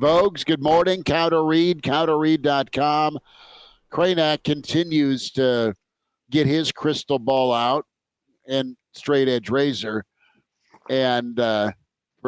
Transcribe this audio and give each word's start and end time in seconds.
Vogues, 0.00 0.46
good 0.46 0.62
morning. 0.62 1.02
Counter 1.02 1.44
Read, 1.44 1.82
counterread.com. 1.82 3.18
Kraynak 3.92 4.42
continues 4.44 5.30
to 5.32 5.74
get 6.30 6.46
his 6.46 6.72
crystal 6.72 7.18
ball 7.18 7.52
out 7.52 7.84
and 8.48 8.78
straight 8.92 9.28
edge 9.28 9.50
razor. 9.50 10.06
And 10.88 11.38
uh, 11.38 11.72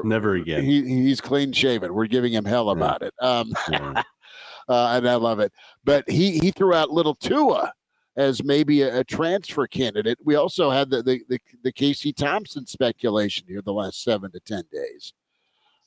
never 0.04 0.34
again. 0.34 0.62
He, 0.64 0.82
he's 0.82 1.22
clean 1.22 1.52
shaven. 1.52 1.94
We're 1.94 2.08
giving 2.08 2.34
him 2.34 2.44
hell 2.44 2.68
about 2.68 3.00
it. 3.00 3.14
Um, 3.22 3.54
yeah. 3.70 4.02
uh, 4.68 4.88
and 4.96 5.08
I 5.08 5.14
love 5.14 5.40
it. 5.40 5.52
But 5.82 6.08
he, 6.10 6.38
he 6.40 6.50
threw 6.50 6.74
out 6.74 6.90
little 6.90 7.14
Tua 7.14 7.72
as 8.16 8.44
maybe 8.44 8.82
a, 8.82 8.98
a, 8.98 9.04
transfer 9.04 9.66
candidate. 9.66 10.18
We 10.22 10.34
also 10.34 10.70
had 10.70 10.90
the, 10.90 11.02
the, 11.02 11.22
the, 11.30 11.38
the 11.64 11.72
Casey 11.72 12.12
Thompson 12.12 12.66
speculation 12.66 13.46
here 13.48 13.62
the 13.62 13.72
last 13.72 14.02
seven 14.02 14.30
to 14.32 14.40
10 14.40 14.64
days. 14.70 15.14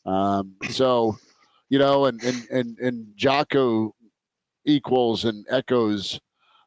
Um, 0.03 0.55
so, 0.69 1.17
you 1.75 1.79
know, 1.79 2.05
and, 2.05 2.23
and, 2.23 2.47
and, 2.51 2.79
and 2.79 3.05
Jocko 3.17 3.93
equals 4.63 5.25
and 5.25 5.45
echoes 5.49 6.21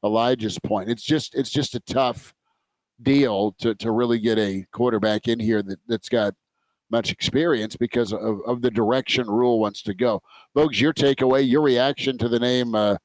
Elijah's 0.05 0.59
point. 0.59 0.91
It's 0.91 1.03
just, 1.03 1.34
it's 1.34 1.48
just 1.48 1.75
a 1.75 1.81
tough 1.81 2.34
deal 3.01 3.53
to, 3.61 3.75
to 3.77 3.91
really 3.91 4.19
get 4.19 4.39
a 4.39 4.67
quarterback 4.71 5.27
in 5.27 5.41
here 5.41 5.62
that, 5.62 5.79
that's 5.89 6.11
got 6.11 6.34
much 6.91 7.11
experience 7.11 7.75
because 7.75 8.12
of, 8.12 8.43
of 8.47 8.61
the 8.61 8.71
direction 8.71 9.31
Rhule 9.31 9.59
wants 9.59 9.81
to 9.84 9.95
go. 9.95 10.21
Folks, 10.53 10.79
your 10.79 10.93
takeaway, 10.93 11.48
your 11.48 11.62
reaction 11.62 12.19
to 12.19 12.29
the 12.29 12.39
name 12.39 12.75
uh, 12.75 12.97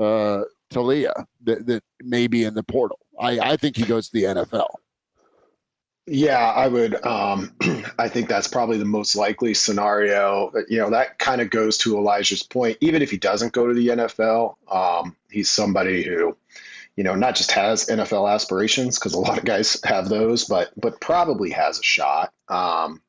uh, 0.00 0.42
Taulia 0.72 1.12
that, 1.44 1.66
that 1.66 1.84
may 2.00 2.26
be 2.26 2.42
in 2.42 2.54
the 2.54 2.64
portal. 2.64 2.98
I, 3.20 3.38
I 3.38 3.56
think 3.56 3.76
he 3.76 3.84
goes 3.84 4.08
to 4.08 4.18
the 4.18 4.24
NFL. 4.24 4.66
Yeah, 6.06 6.38
I 6.38 6.68
would. 6.68 7.02
Um, 7.04 7.54
I 7.98 8.08
think 8.08 8.28
that's 8.28 8.48
probably 8.48 8.78
the 8.78 8.84
most 8.84 9.16
likely 9.16 9.54
scenario. 9.54 10.52
You 10.68 10.78
know, 10.78 10.90
that 10.90 11.18
kind 11.18 11.40
of 11.40 11.50
goes 11.50 11.78
to 11.78 11.96
Elijah's 11.96 12.42
point. 12.42 12.76
Even 12.80 13.00
if 13.00 13.10
he 13.10 13.16
doesn't 13.16 13.52
go 13.52 13.66
to 13.66 13.74
the 13.74 13.88
NFL, 13.88 14.56
um, 14.70 15.16
he's 15.30 15.50
somebody 15.50 16.02
who, 16.02 16.36
you 16.94 17.04
know, 17.04 17.14
not 17.14 17.36
just 17.36 17.52
has 17.52 17.86
NFL 17.86 18.30
aspirations 18.30 18.98
because 18.98 19.14
a 19.14 19.18
lot 19.18 19.38
of 19.38 19.44
guys 19.44 19.80
have 19.84 20.08
those, 20.08 20.44
but 20.44 20.72
but 20.76 21.00
probably 21.00 21.50
has 21.50 21.78
a 21.78 21.82
shot. 21.82 22.34
Um, 22.48 23.00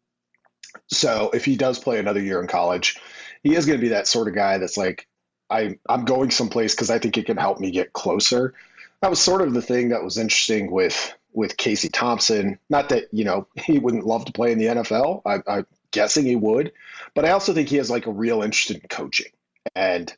so 0.87 1.31
if 1.33 1.43
he 1.43 1.57
does 1.57 1.79
play 1.79 1.99
another 1.99 2.21
year 2.21 2.41
in 2.41 2.47
college, 2.47 2.97
he 3.43 3.55
is 3.55 3.65
going 3.65 3.77
to 3.77 3.83
be 3.83 3.89
that 3.89 4.07
sort 4.07 4.29
of 4.29 4.35
guy 4.35 4.57
that's 4.57 4.77
like, 4.77 5.07
I 5.49 5.79
I'm 5.87 6.05
going 6.05 6.31
someplace 6.31 6.73
because 6.73 6.89
I 6.89 6.99
think 6.99 7.17
it 7.17 7.25
can 7.25 7.37
help 7.37 7.59
me 7.59 7.71
get 7.71 7.91
closer. 7.91 8.53
That 9.01 9.09
was 9.09 9.19
sort 9.19 9.41
of 9.41 9.53
the 9.53 9.61
thing 9.61 9.89
that 9.89 10.03
was 10.03 10.17
interesting 10.17 10.71
with 10.71 11.13
with 11.35 11.57
Casey 11.57 11.89
Thompson. 11.89 12.59
Not 12.69 12.89
that 12.89 13.05
you 13.11 13.25
know 13.25 13.47
he 13.55 13.79
wouldn't 13.79 14.05
love 14.05 14.25
to 14.25 14.31
play 14.31 14.51
in 14.51 14.59
the 14.59 14.65
NFL. 14.65 15.21
I, 15.25 15.39
I'm 15.47 15.67
guessing 15.91 16.25
he 16.25 16.35
would, 16.35 16.71
but 17.13 17.25
I 17.25 17.31
also 17.31 17.53
think 17.53 17.69
he 17.69 17.77
has 17.77 17.89
like 17.89 18.07
a 18.07 18.11
real 18.11 18.41
interest 18.41 18.71
in 18.71 18.87
coaching 18.89 19.31
and 19.75 20.13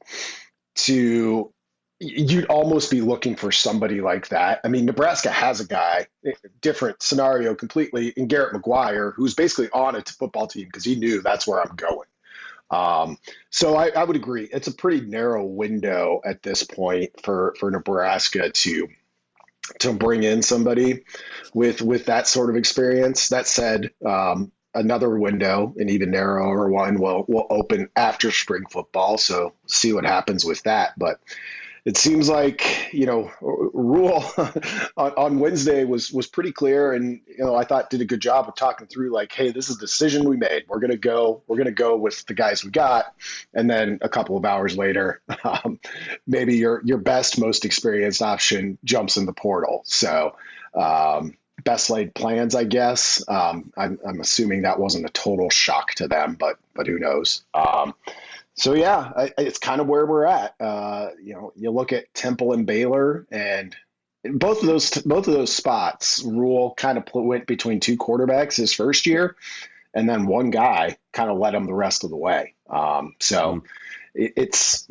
to 0.75 1.51
you'd 1.99 2.45
almost 2.45 2.91
be 2.91 3.01
looking 3.01 3.35
for 3.35 3.51
somebody 3.51 4.01
like 4.01 4.27
that. 4.27 4.61
I 4.63 4.67
mean, 4.67 4.85
Nebraska 4.85 5.31
has 5.31 5.59
a 5.59 5.65
guy, 5.65 6.07
different 6.61 7.01
scenario 7.01 7.55
completely, 7.55 8.09
in 8.09 8.27
Garrett 8.27 8.53
McGuire, 8.53 9.13
who's 9.15 9.33
basically 9.33 9.69
on 9.71 9.95
a 9.95 10.03
football 10.03 10.45
team 10.45 10.65
because 10.65 10.85
he 10.85 10.95
knew 10.95 11.21
that's 11.21 11.47
where 11.47 11.59
I'm 11.59 11.75
going. 11.75 12.07
Um, 12.69 13.17
so 13.49 13.75
I, 13.75 13.89
I, 13.89 14.03
would 14.03 14.15
agree. 14.15 14.47
It's 14.51 14.67
a 14.67 14.73
pretty 14.73 15.05
narrow 15.07 15.43
window 15.45 16.21
at 16.25 16.43
this 16.43 16.63
point 16.63 17.11
for 17.23 17.55
for 17.59 17.71
Nebraska 17.71 18.49
to 18.49 18.87
to 19.79 19.93
bring 19.93 20.23
in 20.23 20.41
somebody 20.41 21.03
with 21.53 21.81
with 21.81 22.05
that 22.05 22.27
sort 22.27 22.49
of 22.49 22.55
experience. 22.55 23.29
That 23.29 23.47
said, 23.47 23.91
um, 24.05 24.51
another 24.73 25.17
window, 25.17 25.73
an 25.77 25.89
even 25.89 26.11
narrower 26.11 26.69
one, 26.69 26.99
will 26.99 27.25
will 27.27 27.47
open 27.49 27.89
after 27.95 28.31
spring 28.31 28.63
football. 28.69 29.17
So 29.17 29.53
see 29.65 29.93
what 29.93 30.05
happens 30.05 30.45
with 30.45 30.63
that. 30.63 30.93
But 30.97 31.19
it 31.87 31.95
seems 31.95 32.27
like 32.27 32.93
you 32.93 33.05
know 33.05 33.31
Rhule 33.39 34.21
on, 34.97 35.13
on, 35.13 35.39
Wednesday 35.39 35.85
was 35.85 36.11
was 36.11 36.27
pretty 36.27 36.51
clear, 36.51 36.91
and 36.91 37.21
you 37.25 37.45
know 37.45 37.55
I 37.55 37.63
thought 37.63 37.89
did 37.89 38.01
a 38.01 38.05
good 38.05 38.19
job 38.19 38.49
of 38.49 38.55
talking 38.55 38.87
through 38.87 39.13
like, 39.13 39.31
hey, 39.31 39.51
this 39.51 39.69
is 39.69 39.77
decision 39.77 40.27
we 40.27 40.35
made. 40.35 40.65
We're 40.67 40.81
gonna 40.81 40.97
go. 40.97 41.43
We're 41.47 41.55
gonna 41.55 41.71
go 41.71 41.95
with 41.95 42.25
the 42.25 42.33
guys 42.33 42.65
we 42.65 42.71
got, 42.71 43.15
and 43.53 43.69
then 43.69 43.99
a 44.01 44.09
couple 44.09 44.35
of 44.35 44.43
hours 44.43 44.77
later, 44.77 45.21
um, 45.45 45.79
maybe 46.27 46.57
your 46.57 46.81
your 46.83 46.97
best, 46.97 47.39
most 47.39 47.63
experienced 47.63 48.21
option 48.21 48.77
jumps 48.83 49.15
in 49.15 49.25
the 49.25 49.33
portal. 49.33 49.81
So. 49.85 50.35
Um, 50.75 51.37
best 51.63 51.89
laid 51.89 52.13
plans, 52.13 52.53
I 52.53 52.65
guess. 52.65 53.23
Um, 53.27 53.73
I'm, 53.75 53.97
I'm, 54.07 54.21
assuming 54.21 54.61
that 54.61 54.79
wasn't 54.79 55.07
a 55.07 55.09
total 55.09 55.49
shock 55.49 55.95
to 55.95 56.07
them, 56.07 56.37
but 56.39 56.59
but 56.75 56.85
who 56.85 56.99
knows? 56.99 57.43
So 58.57 58.73
yeah, 58.73 59.11
I, 59.15 59.31
it's 59.37 59.59
kind 59.59 59.81
of 59.81 59.87
where 59.87 60.05
we're 60.05 60.25
at. 60.25 60.55
Uh, 60.59 61.09
you 61.21 61.33
know, 61.33 61.53
you 61.55 61.71
look 61.71 61.93
at 61.93 62.13
Temple 62.13 62.53
and 62.53 62.65
Baylor, 62.65 63.27
and 63.31 63.75
both 64.23 64.61
of 64.61 64.67
those 64.67 64.89
both 64.89 65.27
of 65.27 65.33
those 65.33 65.53
spots, 65.53 66.23
Rhule 66.23 66.73
kind 66.75 66.97
of 66.97 67.03
went 67.13 67.45
between 67.45 67.79
two 67.79 67.97
quarterbacks 67.97 68.57
his 68.57 68.73
first 68.73 69.05
year, 69.05 69.35
and 69.93 70.09
then 70.09 70.25
one 70.25 70.49
guy 70.49 70.97
kind 71.13 71.29
of 71.29 71.37
led 71.37 71.53
him 71.53 71.65
the 71.65 71.73
rest 71.73 72.03
of 72.03 72.09
the 72.09 72.17
way. 72.17 72.55
Um, 72.69 73.15
so 73.19 73.55
mm. 73.55 73.61
it, 74.15 74.33
it's 74.35 74.87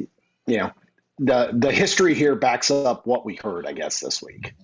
you 0.47 0.59
know 0.59 0.73
the 1.19 1.51
the 1.53 1.73
history 1.73 2.15
here 2.15 2.37
backs 2.37 2.71
up 2.71 3.07
what 3.07 3.25
we 3.25 3.35
heard, 3.35 3.67
I 3.67 3.73
guess, 3.73 4.01
this 4.01 4.23
week. 4.23 4.55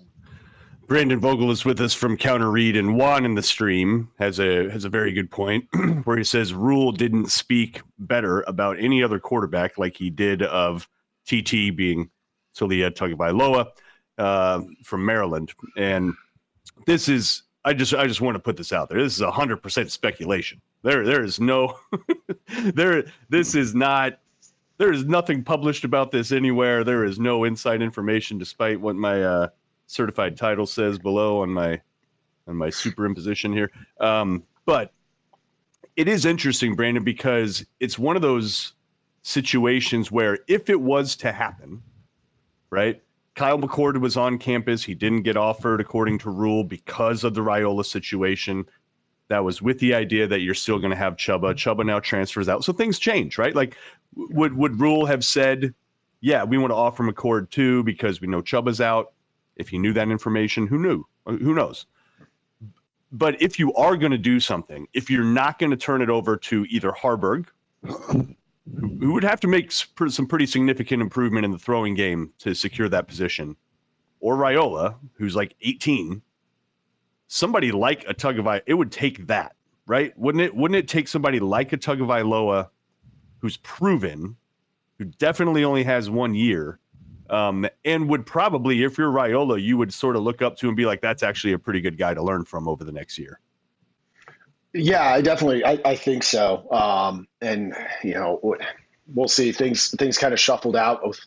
Brandon 0.92 1.20
Vogel 1.20 1.50
is 1.50 1.64
with 1.64 1.80
us 1.80 1.94
from 1.94 2.18
Counter 2.18 2.50
Read, 2.50 2.76
and 2.76 2.98
Juan 2.98 3.24
in 3.24 3.34
the 3.34 3.42
stream 3.42 4.10
has 4.18 4.38
a 4.38 4.68
has 4.68 4.84
a 4.84 4.90
very 4.90 5.10
good 5.10 5.30
point 5.30 5.66
where 6.04 6.18
he 6.18 6.22
says 6.22 6.52
Rhule 6.52 6.92
didn't 6.92 7.30
speak 7.30 7.80
better 7.98 8.42
about 8.42 8.78
any 8.78 9.02
other 9.02 9.18
quarterback 9.18 9.78
like 9.78 9.96
he 9.96 10.10
did 10.10 10.42
of 10.42 10.86
TT 11.24 11.74
being 11.74 12.10
Taulia 12.54 12.90
Tagovailoa 12.90 13.68
uh, 14.18 14.60
from 14.84 15.06
Maryland, 15.06 15.54
and 15.78 16.12
this 16.84 17.08
is 17.08 17.44
I 17.64 17.72
just 17.72 17.94
I 17.94 18.06
just 18.06 18.20
want 18.20 18.34
to 18.34 18.42
put 18.42 18.58
this 18.58 18.70
out 18.70 18.90
there. 18.90 19.02
This 19.02 19.16
is 19.16 19.24
hundred 19.24 19.62
percent 19.62 19.90
speculation. 19.90 20.60
There 20.82 21.06
there 21.06 21.24
is 21.24 21.40
no 21.40 21.78
there 22.74 23.04
this 23.30 23.54
is 23.54 23.74
not 23.74 24.18
there 24.76 24.92
is 24.92 25.06
nothing 25.06 25.42
published 25.42 25.84
about 25.84 26.10
this 26.10 26.32
anywhere. 26.32 26.84
There 26.84 27.06
is 27.06 27.18
no 27.18 27.44
inside 27.44 27.80
information, 27.80 28.36
despite 28.36 28.78
what 28.78 28.94
my 28.94 29.22
uh, 29.22 29.48
certified 29.92 30.36
title 30.36 30.66
says 30.66 30.98
below 30.98 31.42
on 31.42 31.50
my 31.50 31.80
on 32.48 32.56
my 32.56 32.68
superimposition 32.68 33.52
here. 33.54 33.70
Um, 34.00 34.42
but 34.64 34.92
it 35.96 36.08
is 36.08 36.24
interesting, 36.24 36.74
Brandon, 36.74 37.04
because 37.04 37.64
it's 37.78 37.98
one 37.98 38.16
of 38.16 38.22
those 38.22 38.72
situations 39.22 40.10
where 40.10 40.38
if 40.48 40.68
it 40.68 40.80
was 40.80 41.14
to 41.16 41.30
happen, 41.30 41.82
right? 42.70 43.00
Kyle 43.34 43.58
McCord 43.58 43.98
was 44.00 44.16
on 44.16 44.38
campus. 44.38 44.82
He 44.82 44.94
didn't 44.94 45.22
get 45.22 45.36
offered 45.36 45.80
according 45.80 46.18
to 46.18 46.30
Rhule 46.30 46.64
because 46.64 47.24
of 47.24 47.34
the 47.34 47.40
Raiola 47.40 47.84
situation. 47.84 48.66
That 49.28 49.44
was 49.44 49.62
with 49.62 49.78
the 49.78 49.94
idea 49.94 50.26
that 50.26 50.40
you're 50.40 50.54
still 50.54 50.78
going 50.78 50.90
to 50.90 50.96
have 50.96 51.16
Chuba. 51.16 51.54
Chuba 51.54 51.86
now 51.86 52.00
transfers 52.00 52.48
out. 52.48 52.64
So 52.64 52.72
things 52.74 52.98
change, 52.98 53.38
right? 53.38 53.54
Like, 53.54 53.76
would, 54.14 54.54
would 54.54 54.78
Rhule 54.78 55.06
have 55.06 55.24
said, 55.24 55.74
yeah, 56.20 56.44
we 56.44 56.58
want 56.58 56.72
to 56.72 56.76
offer 56.76 57.02
McCord 57.02 57.48
too 57.48 57.82
because 57.84 58.20
we 58.20 58.26
know 58.26 58.42
Chuba's 58.42 58.82
out? 58.82 59.12
If 59.56 59.68
he 59.68 59.78
knew 59.78 59.92
that 59.92 60.08
information, 60.08 60.66
who 60.66 60.78
knew? 60.78 61.04
Who 61.26 61.54
knows? 61.54 61.86
But 63.12 63.40
if 63.42 63.58
you 63.58 63.74
are 63.74 63.96
going 63.96 64.12
to 64.12 64.18
do 64.18 64.40
something, 64.40 64.86
if 64.94 65.10
you're 65.10 65.24
not 65.24 65.58
going 65.58 65.70
to 65.70 65.76
turn 65.76 66.00
it 66.00 66.08
over 66.08 66.36
to 66.38 66.64
either 66.70 66.90
Haarberg, 66.92 67.46
who 67.84 69.12
would 69.12 69.24
have 69.24 69.40
to 69.40 69.48
make 69.48 69.70
some 69.72 70.26
pretty 70.26 70.46
significant 70.46 71.02
improvement 71.02 71.44
in 71.44 71.50
the 71.50 71.58
throwing 71.58 71.94
game 71.94 72.32
to 72.38 72.54
secure 72.54 72.88
that 72.88 73.06
position, 73.06 73.56
or 74.20 74.36
Raiola, 74.36 74.96
who's 75.14 75.36
like 75.36 75.54
18, 75.60 76.22
somebody 77.26 77.72
like 77.72 78.04
a 78.08 78.14
Tagovailoa, 78.14 78.62
it 78.66 78.74
would 78.74 78.92
take 78.92 79.26
that, 79.26 79.56
right? 79.86 80.16
Wouldn't 80.16 80.42
it? 80.42 80.54
Wouldn't 80.54 80.78
it 80.78 80.88
take 80.88 81.08
somebody 81.08 81.40
like 81.40 81.72
a 81.72 81.76
tug 81.76 82.00
of 82.00 82.08
Tagovailoa, 82.08 82.70
who's 83.40 83.58
proven, 83.58 84.36
who 84.98 85.04
definitely 85.04 85.64
only 85.64 85.82
has 85.82 86.08
one 86.08 86.34
year, 86.34 86.78
um, 87.32 87.66
and 87.84 88.08
would 88.10 88.26
probably, 88.26 88.82
if 88.84 88.98
you're 88.98 89.10
Raiola, 89.10 89.60
you 89.60 89.78
would 89.78 89.92
sort 89.92 90.16
of 90.16 90.22
look 90.22 90.42
up 90.42 90.56
to 90.58 90.68
and 90.68 90.76
be 90.76 90.84
like, 90.84 91.00
that's 91.00 91.22
actually 91.22 91.54
a 91.54 91.58
pretty 91.58 91.80
good 91.80 91.96
guy 91.96 92.12
to 92.12 92.22
learn 92.22 92.44
from 92.44 92.68
over 92.68 92.84
the 92.84 92.92
next 92.92 93.18
year. 93.18 93.40
Yeah, 94.74 95.02
I 95.02 95.22
definitely, 95.22 95.64
I, 95.64 95.78
I 95.84 95.96
think 95.96 96.22
so. 96.22 96.70
Um, 96.70 97.26
and 97.40 97.74
you 98.04 98.14
know, 98.14 98.56
we'll 99.06 99.28
see 99.28 99.52
things 99.52 99.90
things 99.90 100.18
kind 100.18 100.32
of 100.32 100.40
shuffled 100.40 100.76
out 100.76 101.06
with 101.06 101.20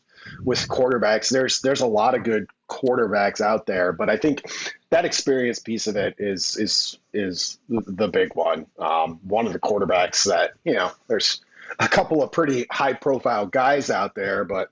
with 0.43 0.67
quarterbacks. 0.67 1.29
There's 1.29 1.61
there's 1.61 1.81
a 1.81 1.87
lot 1.87 2.15
of 2.15 2.23
good 2.23 2.47
quarterbacks 2.69 3.41
out 3.41 3.65
there, 3.65 3.91
but 3.91 4.09
I 4.09 4.17
think 4.17 4.43
that 4.89 5.05
experience 5.05 5.59
piece 5.59 5.87
of 5.87 5.95
it 5.95 6.15
is 6.17 6.57
is 6.57 6.97
is 7.13 7.59
the 7.69 8.07
big 8.07 8.35
one. 8.35 8.65
Um, 8.79 9.19
one 9.23 9.45
of 9.45 9.53
the 9.53 9.59
quarterbacks 9.59 10.25
that 10.25 10.53
you 10.63 10.73
know, 10.73 10.91
there's 11.07 11.41
a 11.79 11.87
couple 11.87 12.23
of 12.23 12.31
pretty 12.31 12.65
high 12.71 12.93
profile 12.93 13.45
guys 13.45 13.89
out 13.89 14.15
there, 14.15 14.43
but 14.43 14.69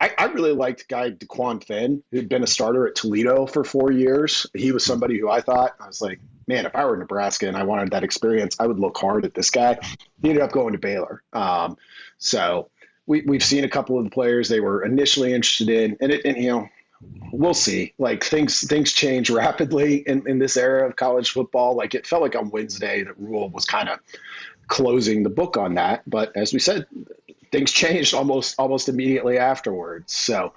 I, 0.00 0.12
I 0.18 0.24
really 0.26 0.52
liked 0.52 0.88
guy 0.88 1.10
DeQuan 1.10 1.64
Finn, 1.64 2.02
who'd 2.10 2.28
been 2.28 2.42
a 2.42 2.46
starter 2.46 2.86
at 2.86 2.94
Toledo 2.94 3.46
for 3.46 3.64
four 3.64 3.90
years. 3.90 4.46
He 4.54 4.72
was 4.72 4.84
somebody 4.84 5.18
who 5.18 5.30
I 5.30 5.40
thought 5.40 5.74
I 5.80 5.86
was 5.86 6.02
like, 6.02 6.20
man, 6.46 6.66
if 6.66 6.74
I 6.74 6.84
were 6.84 6.96
Nebraska 6.96 7.48
and 7.48 7.56
I 7.56 7.64
wanted 7.64 7.92
that 7.92 8.04
experience, 8.04 8.56
I 8.60 8.66
would 8.66 8.78
look 8.78 8.98
hard 8.98 9.24
at 9.24 9.34
this 9.34 9.50
guy. 9.50 9.78
He 10.20 10.28
ended 10.28 10.42
up 10.42 10.52
going 10.52 10.72
to 10.72 10.78
Baylor. 10.78 11.22
Um, 11.32 11.78
so 12.18 12.68
we, 13.06 13.22
we've 13.22 13.42
seen 13.44 13.64
a 13.64 13.68
couple 13.68 13.98
of 13.98 14.04
the 14.04 14.10
players 14.10 14.48
they 14.48 14.60
were 14.60 14.84
initially 14.84 15.32
interested 15.32 15.70
in, 15.70 15.96
and, 16.00 16.12
it, 16.12 16.26
and 16.26 16.36
you 16.36 16.50
know, 16.50 16.68
we'll 17.32 17.54
see. 17.54 17.94
Like 17.98 18.22
things 18.22 18.66
things 18.66 18.92
change 18.92 19.30
rapidly 19.30 19.96
in, 19.96 20.28
in 20.28 20.38
this 20.38 20.56
era 20.56 20.86
of 20.86 20.96
college 20.96 21.30
football. 21.30 21.74
Like 21.74 21.94
it 21.94 22.06
felt 22.06 22.22
like 22.22 22.36
on 22.36 22.50
Wednesday 22.50 23.02
that 23.02 23.18
Rhule 23.18 23.48
was 23.48 23.64
kind 23.64 23.88
of 23.88 24.00
closing 24.68 25.22
the 25.22 25.30
book 25.30 25.56
on 25.56 25.74
that, 25.74 26.02
but 26.08 26.36
as 26.36 26.52
we 26.52 26.58
said, 26.58 26.86
things 27.52 27.72
changed 27.72 28.14
almost 28.14 28.54
almost 28.58 28.88
immediately 28.88 29.38
afterwards. 29.38 30.12
So 30.12 30.52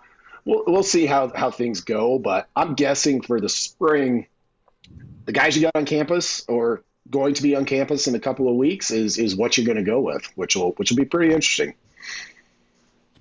we'll 0.45 0.63
we'll 0.67 0.83
see 0.83 1.05
how 1.05 1.31
how 1.35 1.51
things 1.51 1.81
go. 1.81 2.19
But 2.19 2.47
I'm 2.55 2.73
guessing 2.75 3.21
for 3.21 3.39
the 3.39 3.49
spring, 3.49 4.27
the 5.25 5.31
guys 5.31 5.55
you 5.55 5.61
got 5.61 5.75
on 5.75 5.85
campus 5.85 6.43
or 6.47 6.83
going 7.09 7.33
to 7.33 7.43
be 7.43 7.55
on 7.55 7.65
campus 7.65 8.07
in 8.07 8.15
a 8.15 8.19
couple 8.19 8.47
of 8.49 8.55
weeks 8.55 8.91
is 8.91 9.17
is 9.17 9.35
what 9.35 9.57
you're 9.57 9.65
going 9.65 9.83
to 9.83 9.89
go 9.89 9.99
with, 9.99 10.25
which 10.35 10.55
will 10.55 10.71
which 10.73 10.91
will 10.91 10.97
be 10.97 11.05
pretty 11.05 11.33
interesting. 11.33 11.73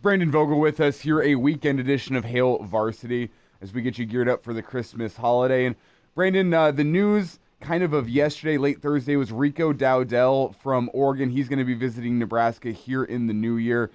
Brandon 0.00 0.31
Vogel 0.31 0.61
with 0.61 0.79
us 0.81 1.00
here, 1.00 1.21
a 1.21 1.35
weekend 1.35 1.81
edition 1.81 2.14
of 2.14 2.25
Hail 2.25 2.59
Varsity 2.62 3.31
as 3.61 3.73
we 3.73 3.82
get 3.82 3.99
you 3.99 4.06
geared 4.06 4.29
up 4.29 4.44
for 4.44 4.55
the 4.55 4.62
Christmas 4.62 5.17
holiday. 5.17 5.67
And 5.67 5.75
Brandon, 6.14 6.55
uh, 6.55 6.71
the 6.71 6.85
news 6.85 7.41
kind 7.60 7.82
of 7.82 7.93
of 7.93 8.08
yesterday, 8.08 8.58
late 8.58 8.81
Thursday, 8.81 9.16
was 9.16 9.32
Rico 9.32 9.72
Dowdle 9.72 10.55
from 10.56 10.90
Oregon. 10.93 11.31
He's 11.31 11.49
going 11.49 11.58
to 11.58 11.64
be 11.64 11.75
visiting 11.75 12.19
Nebraska 12.19 12.70
here 12.70 13.05
in 13.05 13.26
the 13.26 13.34
new 13.34 13.56
year. 13.56 13.90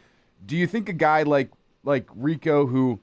Do 0.46 0.56
you 0.56 0.68
think 0.68 0.90
a 0.90 0.94
guy 0.94 1.24
like 1.24 1.52
like 1.84 2.08
Rico, 2.16 2.66
who 2.66 3.00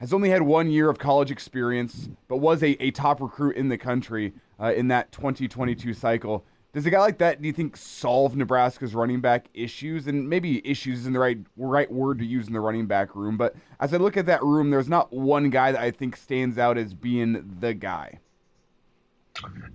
has 0.00 0.12
only 0.12 0.30
had 0.30 0.42
one 0.42 0.70
year 0.70 0.88
of 0.90 0.98
college 0.98 1.30
experience, 1.30 2.08
but 2.28 2.36
was 2.36 2.62
a, 2.62 2.82
a 2.82 2.90
top 2.90 3.20
recruit 3.20 3.56
in 3.56 3.68
the 3.68 3.78
country 3.78 4.32
uh, 4.60 4.72
in 4.74 4.88
that 4.88 5.10
2022 5.12 5.94
cycle, 5.94 6.44
does 6.72 6.84
a 6.84 6.90
guy 6.90 7.00
like 7.00 7.18
that, 7.18 7.40
do 7.40 7.46
you 7.46 7.52
think, 7.52 7.76
solve 7.76 8.36
Nebraska's 8.36 8.94
running 8.94 9.20
back 9.20 9.48
issues? 9.54 10.06
And 10.06 10.28
maybe 10.28 10.66
issues 10.68 11.00
isn't 11.00 11.12
the 11.12 11.18
right 11.18 11.38
right 11.56 11.90
word 11.90 12.18
to 12.18 12.24
use 12.24 12.46
in 12.46 12.52
the 12.52 12.60
running 12.60 12.86
back 12.86 13.14
room. 13.14 13.36
But 13.36 13.56
as 13.80 13.94
I 13.94 13.96
look 13.96 14.16
at 14.16 14.26
that 14.26 14.42
room, 14.42 14.70
there's 14.70 14.88
not 14.88 15.12
one 15.12 15.50
guy 15.50 15.72
that 15.72 15.80
I 15.80 15.90
think 15.90 16.16
stands 16.16 16.58
out 16.58 16.76
as 16.78 16.94
being 16.94 17.56
the 17.60 17.74
guy. 17.74 18.20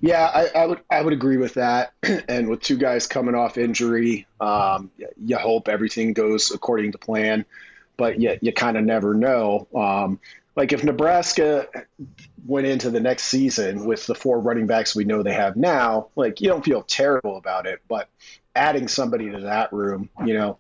Yeah, 0.02 0.26
I, 0.26 0.64
I 0.64 0.66
would 0.66 0.82
I 0.90 1.02
would 1.02 1.14
agree 1.14 1.38
with 1.38 1.56
that. 1.56 1.94
and 2.28 2.50
with 2.50 2.62
two 2.62 2.78
guys 2.78 3.08
coming 3.08 3.36
off 3.36 3.58
injury, 3.58 4.28
um, 4.40 4.92
you 5.24 5.38
hope 5.38 5.68
everything 5.68 6.14
goes 6.14 6.52
according 6.52 6.92
to 6.92 6.98
plan, 6.98 7.46
but 7.98 8.20
yet 8.20 8.44
you 8.44 8.52
kind 8.54 8.78
of 8.78 8.84
never 8.84 9.14
know. 9.14 9.68
Um, 9.74 10.20
like 10.56 10.72
if 10.72 10.84
Nebraska 10.84 11.68
went 12.46 12.68
into 12.68 12.90
the 12.90 13.00
next 13.00 13.24
season 13.24 13.86
with 13.86 14.06
the 14.06 14.14
four 14.14 14.40
running 14.40 14.68
backs 14.68 14.96
we 14.96 15.06
know 15.06 15.24
they 15.24 15.34
have 15.34 15.56
now, 15.56 16.10
like 16.16 16.42
you 16.42 16.50
don't 16.50 16.64
feel 16.64 16.84
terrible 16.84 17.38
about 17.38 17.66
it, 17.66 17.82
but 17.88 18.10
adding 18.56 18.88
somebody 18.88 19.32
to 19.32 19.42
that 19.42 19.74
room, 19.74 20.10
you 20.26 20.34
know, 20.34 20.60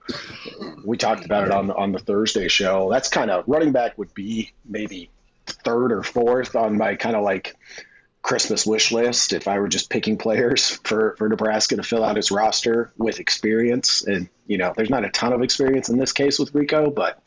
we 0.84 0.98
talked 0.98 1.26
about 1.26 1.46
it 1.46 1.52
on 1.52 1.70
on 1.72 1.92
the 1.92 2.00
Thursday 2.00 2.48
show. 2.48 2.90
That's 2.90 3.10
kind 3.10 3.30
of 3.30 3.44
running 3.48 3.72
back 3.72 3.98
would 3.98 4.14
be 4.14 4.52
maybe 4.66 5.10
third 5.46 5.92
or 5.92 6.04
fourth 6.04 6.56
on 6.56 6.78
my 6.78 6.96
kind 6.96 7.16
of 7.16 7.24
like 7.24 7.56
Christmas 8.24 8.66
wish 8.66 8.92
list 8.92 9.34
if 9.34 9.50
I 9.50 9.60
were 9.60 9.68
just 9.68 9.90
picking 9.90 10.18
players 10.18 10.70
for, 10.84 11.16
for 11.18 11.30
Nebraska 11.30 11.76
to 11.76 11.84
fill 11.84 12.04
out 12.04 12.18
its 12.18 12.32
roster 12.32 12.92
with 12.98 13.20
experience. 13.20 14.04
And, 14.04 14.30
you 14.48 14.58
know, 14.58 14.74
there's 14.76 14.90
not 14.90 15.06
a 15.06 15.10
ton 15.10 15.34
of 15.34 15.44
experience 15.44 15.90
in 15.90 16.00
this 16.00 16.14
case 16.14 16.40
with 16.40 16.56
Rico, 16.56 16.90
but 16.90 17.22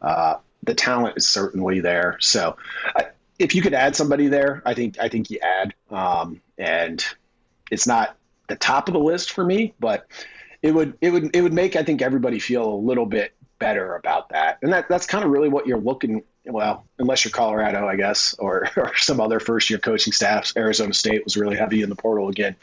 uh, 0.00 0.36
the 0.62 0.74
talent 0.74 1.18
is 1.18 1.26
certainly 1.26 1.80
there. 1.80 2.16
So 2.20 2.56
I, 2.94 3.08
if 3.38 3.54
you 3.54 3.60
could 3.60 3.74
add 3.74 3.96
somebody 3.96 4.28
there, 4.28 4.62
I 4.64 4.74
think 4.74 4.98
I 4.98 5.08
think 5.08 5.30
you 5.30 5.40
add. 5.40 5.74
Um, 5.90 6.40
and 6.56 7.04
it's 7.70 7.86
not 7.86 8.16
the 8.48 8.56
top 8.56 8.88
of 8.88 8.94
the 8.94 9.00
list 9.00 9.32
for 9.32 9.44
me, 9.44 9.74
but 9.78 10.06
it 10.62 10.72
would 10.72 10.96
it 11.00 11.10
would 11.10 11.34
it 11.34 11.42
would 11.42 11.52
make 11.52 11.76
I 11.76 11.82
think 11.82 12.02
everybody 12.02 12.38
feel 12.38 12.72
a 12.72 12.76
little 12.76 13.04
bit 13.04 13.34
better 13.58 13.96
about 13.96 14.30
that. 14.30 14.58
And 14.62 14.72
that 14.72 14.88
that's 14.88 15.06
kind 15.06 15.24
of 15.24 15.30
really 15.30 15.48
what 15.48 15.66
you're 15.66 15.80
looking 15.80 16.22
well, 16.46 16.86
unless 16.98 17.24
you're 17.24 17.32
Colorado, 17.32 17.86
I 17.86 17.96
guess, 17.96 18.34
or, 18.38 18.68
or 18.76 18.96
some 18.96 19.20
other 19.20 19.40
first 19.40 19.70
year 19.70 19.78
coaching 19.78 20.12
staffs. 20.12 20.54
Arizona 20.56 20.94
State 20.94 21.24
was 21.24 21.36
really 21.36 21.56
heavy 21.56 21.82
in 21.82 21.88
the 21.88 21.96
portal 21.96 22.28
again. 22.28 22.56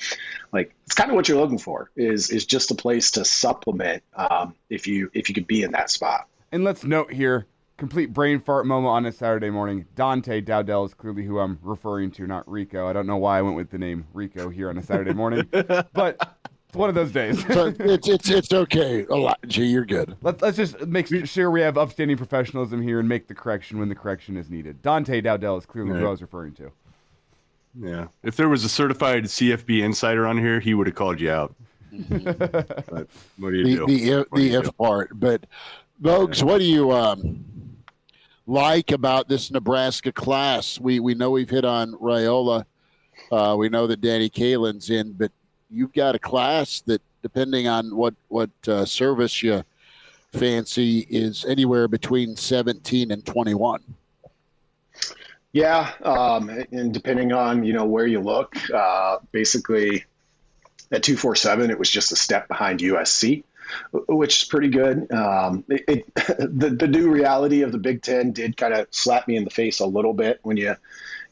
Like 0.51 0.74
it's 0.85 0.95
kind 0.95 1.09
of 1.09 1.15
what 1.15 1.27
you're 1.27 1.39
looking 1.39 1.57
for 1.57 1.89
is 1.95 2.30
is 2.30 2.45
just 2.45 2.71
a 2.71 2.75
place 2.75 3.12
to 3.12 3.25
supplement 3.25 4.03
um, 4.15 4.56
if 4.69 4.88
you 4.88 5.09
if 5.13 5.30
you 5.30 5.35
could 5.35 5.47
be 5.47 5.63
in 5.63 5.71
that 5.71 5.89
spot. 5.89 6.27
And 6.51 6.63
let's 6.63 6.83
note 6.83 7.12
here, 7.12 7.47
complete 7.77 8.13
brain 8.13 8.39
fart 8.39 8.65
moment 8.65 8.91
on 8.91 9.06
a 9.06 9.12
Saturday 9.12 9.50
morning. 9.50 9.86
Dante 9.95 10.41
Dowdell 10.41 10.86
is 10.86 10.94
clearly 10.94 11.24
who 11.24 11.39
I'm 11.39 11.59
referring 11.62 12.12
to, 12.12 12.27
not 12.27 12.50
Rico. 12.50 12.88
I 12.88 12.94
don't 12.94 13.07
know 13.07 13.18
why 13.18 13.39
I 13.39 13.41
went 13.41 13.56
with 13.56 13.71
the 13.71 13.79
name 13.79 14.06
Rico 14.13 14.50
here 14.50 14.69
on 14.69 14.77
a 14.77 14.83
Saturday 14.83 15.13
morning, 15.13 15.47
but 15.51 16.38
it's 16.45 16.52
one 16.75 16.90
of 16.90 16.96
those 16.96 17.12
days. 17.12 17.46
so 17.48 17.74
it's 17.80 18.08
it's 18.08 18.30
it's 18.30 18.54
okay. 18.54 19.06
A 19.10 19.16
lot, 19.16 19.40
G, 19.48 19.66
you're 19.66 19.86
good. 19.86 20.16
Let's 20.22 20.42
let's 20.42 20.58
just 20.58 20.86
make 20.88 21.08
sure 21.25 21.52
we 21.52 21.62
have 21.62 21.78
upstanding 21.78 22.18
professionalism 22.18 22.81
here 22.81 23.00
and 23.00 23.08
make 23.08 23.28
the 23.28 23.36
correction 23.36 23.80
when 23.80 23.90
the 23.90 23.96
correction 23.96 24.38
is 24.38 24.50
needed. 24.50 24.81
Dante 24.81 25.22
Dowdell 25.22 25.58
is 25.58 25.66
clearly 25.66 25.92
right. 25.92 26.00
who 26.00 26.08
I 26.08 26.12
was 26.12 26.22
referring 26.22 26.54
to. 26.54 26.72
Yeah, 27.80 28.08
if 28.22 28.36
there 28.36 28.50
was 28.50 28.64
a 28.64 28.70
certified 28.70 29.24
CFB 29.24 29.81
insider 29.84 30.28
on 30.28 30.38
here, 30.38 30.60
he 30.60 30.74
would 30.74 30.88
have 30.88 30.96
called 30.96 31.20
you 31.20 31.31
out. 31.31 31.56
but 31.92 33.08
what 33.38 33.52
do 33.52 33.58
you 33.58 33.64
the, 33.64 33.75
do? 33.75 33.86
The, 33.86 34.10
if, 34.10 34.30
the 34.31 34.54
if 34.54 34.78
part, 34.78 35.12
but 35.14 35.46
Vogues, 36.02 36.44
what 36.44 36.58
do 36.58 36.66
you 36.66 36.92
um, 36.92 37.46
like 38.46 38.92
about 38.92 39.30
this 39.30 39.52
Nebraska 39.52 40.12
class? 40.12 40.80
We 40.80 41.00
we 41.00 41.16
know 41.16 41.31
we've 41.31 41.50
hit 41.50 41.66
on 41.66 41.94
Raiola. 41.94 42.66
Uh, 43.31 43.56
we 43.58 43.70
know 43.70 43.88
that 43.88 44.02
Danny 44.02 44.30
Kaelin's 44.30 44.90
in, 44.90 45.14
but 45.14 45.31
you've 45.74 45.94
got 45.94 46.16
a 46.16 46.20
class 46.20 46.81
that, 46.86 47.02
depending 47.22 47.68
on 47.68 47.96
what 47.96 48.14
what 48.28 48.50
uh, 48.68 48.86
service 48.86 49.42
you 49.44 49.64
fancy, 50.31 51.06
is 51.10 51.46
anywhere 51.46 51.88
between 51.88 52.36
seventeen 52.36 53.12
and 53.12 53.25
twenty 53.25 53.54
one. 53.54 53.81
Yeah, 55.52 55.92
um, 56.02 56.50
and 56.72 56.94
depending 56.94 57.31
on 57.31 57.64
you 57.64 57.74
know 57.74 57.86
where 57.86 58.08
you 58.08 58.20
look, 58.20 58.56
uh, 58.72 59.18
basically 59.31 60.06
at 60.92 61.04
two 61.04 61.18
four 61.18 61.36
seven, 61.36 61.70
it 61.70 61.80
was 61.80 61.90
just 61.90 62.12
a 62.12 62.16
step 62.16 62.48
behind 62.48 62.80
USC 62.80 63.44
which 63.92 64.44
is 64.44 64.48
pretty 64.48 64.70
good. 64.70 65.12
Um, 65.12 65.64
it, 65.70 65.84
it, 65.88 66.16
the 66.16 66.70
the 66.70 66.88
new 66.88 67.10
reality 67.10 67.62
of 67.62 67.72
the 67.72 67.78
Big 67.78 68.02
Ten 68.02 68.31
did 68.31 68.58
kind 68.58 68.74
of 68.74 68.88
slap 68.92 69.28
me 69.28 69.36
in 69.36 69.44
the 69.44 69.50
face 69.50 69.80
a 69.80 69.86
little 69.86 70.14
bit 70.14 70.40
when 70.44 70.58
you 70.58 70.75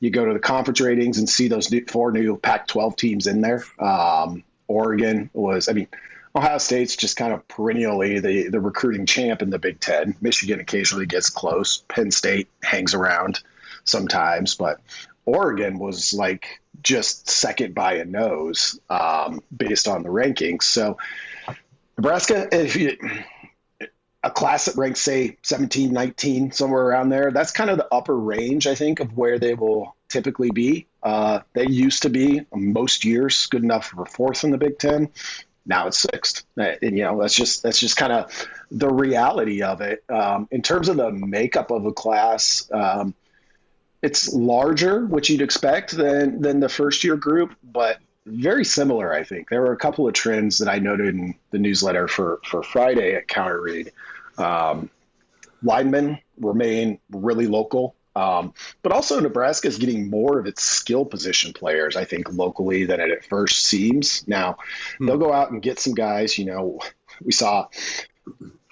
you 0.01 0.09
go 0.09 0.25
to 0.25 0.33
the 0.33 0.39
conference 0.39 0.81
ratings 0.81 1.19
and 1.19 1.29
see 1.29 1.47
those 1.47 1.71
new, 1.71 1.85
four 1.87 2.11
new 2.11 2.35
Pac-12 2.35 2.97
teams 2.97 3.27
in 3.27 3.39
there. 3.39 3.63
Um, 3.79 4.43
Oregon 4.67 5.29
was, 5.33 5.69
I 5.69 5.73
mean, 5.73 5.87
Ohio 6.35 6.57
State's 6.57 6.95
just 6.95 7.17
kind 7.17 7.33
of 7.33 7.45
perennially 7.47 8.19
the 8.19 8.47
the 8.47 8.61
recruiting 8.61 9.05
champ 9.05 9.41
in 9.41 9.49
the 9.49 9.59
Big 9.59 9.79
Ten. 9.79 10.15
Michigan 10.21 10.59
occasionally 10.61 11.05
gets 11.05 11.29
close. 11.29 11.83
Penn 11.89 12.09
State 12.09 12.47
hangs 12.63 12.93
around 12.93 13.41
sometimes, 13.83 14.55
but 14.55 14.79
Oregon 15.25 15.77
was 15.77 16.13
like 16.13 16.61
just 16.83 17.29
second 17.29 17.75
by 17.75 17.95
a 17.95 18.05
nose 18.05 18.79
um, 18.89 19.41
based 19.55 19.89
on 19.89 20.03
the 20.03 20.09
rankings. 20.09 20.63
So 20.63 20.97
Nebraska, 21.97 22.47
if 22.51 22.77
you 22.77 22.97
a 24.23 24.29
class 24.29 24.65
that 24.65 24.75
ranks 24.75 25.01
say 25.01 25.37
17 25.41 25.91
19 25.91 26.51
somewhere 26.51 26.83
around 26.83 27.09
there 27.09 27.31
that's 27.31 27.51
kind 27.51 27.69
of 27.69 27.77
the 27.77 27.87
upper 27.91 28.15
range 28.15 28.67
i 28.67 28.75
think 28.75 28.99
of 28.99 29.17
where 29.17 29.39
they 29.39 29.53
will 29.55 29.95
typically 30.11 30.51
be. 30.51 30.87
Uh, 31.01 31.39
they 31.53 31.65
used 31.65 32.03
to 32.03 32.09
be 32.09 32.41
most 32.53 33.03
years 33.05 33.47
good 33.47 33.63
enough 33.63 33.87
for 33.87 34.05
fourth 34.05 34.43
in 34.43 34.51
the 34.51 34.57
big 34.57 34.77
ten. 34.77 35.09
Now 35.65 35.87
it's 35.87 35.99
sixth. 35.99 36.43
Uh, 36.59 36.73
and 36.81 36.97
you 36.97 37.03
know 37.03 37.19
that's 37.19 37.33
just 37.33 37.63
that's 37.63 37.79
just 37.79 37.97
kind 37.97 38.13
of 38.13 38.47
the 38.69 38.89
reality 38.89 39.63
of 39.63 39.81
it. 39.81 40.03
Um, 40.09 40.47
in 40.51 40.61
terms 40.61 40.89
of 40.89 40.97
the 40.97 41.11
makeup 41.11 41.71
of 41.71 41.85
a 41.85 41.93
class 41.93 42.69
um, 42.71 43.15
it's 44.03 44.33
larger 44.33 45.05
which 45.05 45.29
you'd 45.29 45.41
expect 45.41 45.91
than 45.91 46.41
than 46.41 46.59
the 46.59 46.69
first 46.69 47.03
year 47.03 47.15
group 47.15 47.53
but 47.63 47.99
very 48.25 48.65
similar, 48.65 49.13
I 49.13 49.23
think. 49.23 49.49
There 49.49 49.61
were 49.61 49.73
a 49.73 49.77
couple 49.77 50.07
of 50.07 50.13
trends 50.13 50.59
that 50.59 50.69
I 50.69 50.79
noted 50.79 51.15
in 51.15 51.35
the 51.51 51.59
newsletter 51.59 52.07
for, 52.07 52.39
for 52.45 52.63
Friday 52.63 53.15
at 53.15 53.27
Counter 53.27 53.61
Read. 53.61 53.91
Um, 54.37 54.89
linemen 55.63 56.19
remain 56.39 56.99
really 57.11 57.47
local, 57.47 57.95
um, 58.15 58.53
but 58.81 58.91
also 58.91 59.19
Nebraska 59.19 59.67
is 59.67 59.77
getting 59.77 60.09
more 60.09 60.39
of 60.39 60.45
its 60.45 60.63
skill 60.63 61.05
position 61.05 61.53
players, 61.53 61.95
I 61.95 62.05
think, 62.05 62.31
locally 62.31 62.85
than 62.85 62.99
it 62.99 63.11
at 63.11 63.25
first 63.25 63.65
seems. 63.65 64.27
Now, 64.27 64.57
hmm. 64.97 65.05
they'll 65.05 65.17
go 65.17 65.33
out 65.33 65.51
and 65.51 65.61
get 65.61 65.79
some 65.79 65.93
guys. 65.93 66.37
You 66.37 66.45
know, 66.45 66.79
we 67.21 67.31
saw 67.31 67.67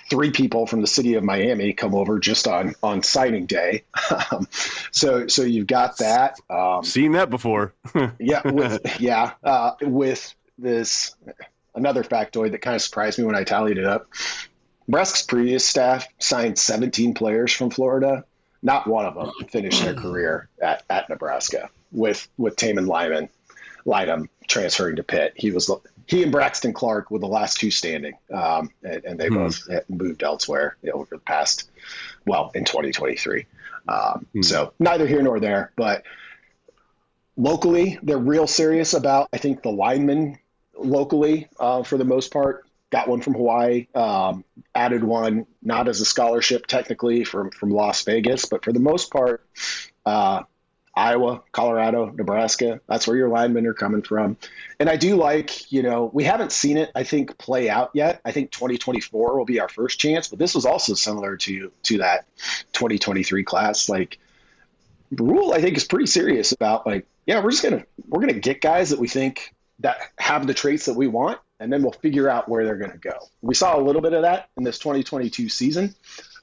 three 0.09 0.31
people 0.31 0.65
from 0.65 0.81
the 0.81 0.87
city 0.87 1.13
of 1.13 1.23
Miami 1.23 1.73
come 1.73 1.93
over 1.95 2.19
just 2.19 2.47
on 2.47 2.75
on 2.83 3.03
signing 3.03 3.45
day. 3.45 3.83
Um, 4.31 4.47
so 4.91 5.27
so 5.27 5.43
you've 5.43 5.67
got 5.67 5.97
that. 5.99 6.39
Um, 6.49 6.83
Seen 6.83 7.11
that 7.13 7.29
before. 7.29 7.73
yeah, 8.19 8.41
with, 8.43 8.99
yeah, 8.99 9.33
uh, 9.43 9.73
with 9.81 10.33
this 10.57 11.15
another 11.75 12.03
factoid 12.03 12.51
that 12.51 12.61
kind 12.61 12.75
of 12.75 12.81
surprised 12.81 13.19
me 13.19 13.25
when 13.25 13.35
I 13.35 13.43
tallied 13.43 13.77
it 13.77 13.85
up. 13.85 14.07
Nebraska's 14.87 15.25
previous 15.25 15.65
staff 15.65 16.07
signed 16.17 16.57
17 16.57 17.13
players 17.13 17.53
from 17.53 17.69
Florida. 17.69 18.25
Not 18.61 18.87
one 18.87 19.05
of 19.05 19.15
them 19.15 19.31
finished 19.49 19.83
their 19.83 19.93
career 19.93 20.49
at, 20.61 20.83
at 20.89 21.09
Nebraska 21.09 21.69
with 21.91 22.27
with 22.37 22.55
Taman 22.55 22.87
Lyman 22.87 23.29
Lydum 23.85 24.27
transferring 24.47 24.97
to 24.97 25.03
Pitt. 25.03 25.33
He 25.35 25.51
was 25.51 25.69
he 26.09 26.23
and 26.23 26.31
Braxton 26.31 26.73
Clark 26.73 27.11
were 27.11 27.19
the 27.19 27.27
last 27.27 27.59
two 27.59 27.69
standing, 27.69 28.15
um, 28.33 28.71
and, 28.83 29.05
and, 29.05 29.19
they 29.19 29.27
hmm. 29.27 29.35
both 29.35 29.69
moved 29.87 30.23
elsewhere 30.23 30.75
you 30.81 30.89
know, 30.89 30.95
over 30.95 31.09
the 31.11 31.19
past, 31.19 31.69
well, 32.25 32.49
in 32.55 32.65
2023. 32.65 33.45
Um, 33.87 34.25
hmm. 34.33 34.41
So 34.41 34.73
neither 34.79 35.05
here 35.05 35.21
nor 35.21 35.39
there, 35.39 35.71
but 35.75 36.03
locally, 37.37 37.99
they're 38.01 38.17
real 38.17 38.47
serious 38.47 38.95
about. 38.95 39.29
I 39.31 39.37
think 39.37 39.61
the 39.61 39.69
linemen 39.69 40.39
locally, 40.75 41.47
uh, 41.59 41.83
for 41.83 41.99
the 41.99 42.05
most 42.05 42.33
part, 42.33 42.65
got 42.89 43.07
one 43.07 43.21
from 43.21 43.35
Hawaii, 43.35 43.85
um, 43.93 44.43
added 44.73 45.03
one 45.03 45.45
not 45.61 45.87
as 45.87 46.01
a 46.01 46.05
scholarship 46.05 46.65
technically 46.65 47.23
from 47.23 47.51
from 47.51 47.69
Las 47.69 48.03
Vegas, 48.03 48.45
but 48.45 48.63
for 48.65 48.73
the 48.73 48.79
most 48.79 49.11
part, 49.11 49.47
uh, 50.07 50.41
Iowa, 50.99 51.41
Colorado, 51.53 52.07
Nebraska. 52.07 52.81
That's 52.87 53.07
where 53.07 53.15
your 53.15 53.29
linemen 53.29 53.65
are 53.67 53.73
coming 53.73 54.01
from. 54.01 54.35
And 54.81 54.89
I 54.89 54.97
do 54.97 55.15
like, 55.15 55.71
you 55.71 55.81
know, 55.81 56.09
we 56.13 56.25
haven't 56.25 56.51
seen 56.51 56.77
it, 56.77 56.91
I 56.93 57.03
think, 57.03 57.37
play 57.37 57.69
out 57.69 57.91
yet. 57.93 58.19
I 58.25 58.33
think 58.33 58.51
2024 58.51 59.37
will 59.37 59.45
be 59.45 59.61
our 59.61 59.69
first 59.69 59.97
chance, 59.97 60.27
but 60.27 60.39
this 60.39 60.53
was 60.53 60.65
also 60.65 60.93
similar 60.95 61.37
to 61.37 61.71
to 61.83 61.97
that 61.99 62.25
2023 62.73 63.43
class. 63.45 63.87
Like 63.87 64.19
Rhule, 65.11 65.53
I 65.53 65.61
think, 65.61 65.77
is 65.77 65.85
pretty 65.85 66.05
serious 66.05 66.51
about 66.51 66.85
like, 66.85 67.07
yeah, 67.25 67.41
we're 67.41 67.51
just 67.51 67.63
gonna 67.63 67.85
we're 68.09 68.19
gonna 68.19 68.33
get 68.33 68.59
guys 68.59 68.89
that 68.89 68.99
we 68.99 69.07
think 69.07 69.55
that 69.79 69.97
have 70.17 70.47
the 70.47 70.53
traits 70.53 70.85
that 70.85 70.95
we 70.95 71.07
want, 71.07 71.39
and 71.61 71.71
then 71.71 71.81
we'll 71.81 71.93
figure 71.93 72.29
out 72.29 72.49
where 72.49 72.65
they're 72.65 72.77
gonna 72.77 72.97
go. 72.97 73.17
We 73.41 73.55
saw 73.55 73.79
a 73.79 73.81
little 73.81 74.01
bit 74.01 74.11
of 74.11 74.23
that 74.23 74.49
in 74.57 74.65
this 74.65 74.79
2022 74.79 75.47
season 75.47 75.95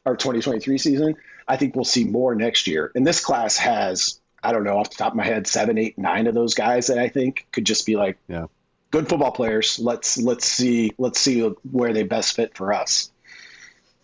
or 0.07 0.17
2023 0.17 0.79
season. 0.79 1.17
I 1.47 1.59
think 1.59 1.75
we'll 1.75 1.85
see 1.85 2.05
more 2.05 2.35
next 2.35 2.67
year. 2.67 2.91
And 2.95 3.07
this 3.07 3.21
class 3.21 3.59
has 3.59 4.19
I 4.47 4.53
don't 4.53 4.63
know 4.63 4.79
off 4.79 4.91
the 4.91 4.97
top 4.97 5.13
of 5.13 5.17
my 5.17 5.25
head, 5.25 5.47
seven, 5.49 5.77
eight, 5.77 5.99
nine 5.99 6.29
of 6.29 6.35
those 6.35 6.55
guys 6.55 6.87
that 6.87 6.99
I 6.99 7.09
think 7.09 7.47
could 7.51 7.67
just 7.67 7.85
be 7.85 7.97
like, 7.97 8.17
yeah, 8.29 8.47
good 8.91 9.09
football 9.09 9.33
players. 9.33 9.79
Let's 9.79 10.17
let's 10.19 10.47
see 10.47 10.93
let's 10.99 11.21
see 11.21 11.41
where 11.71 11.93
they 11.93 12.05
best 12.05 12.37
fit 12.37 12.57
for 12.57 12.73
us. 12.73 13.11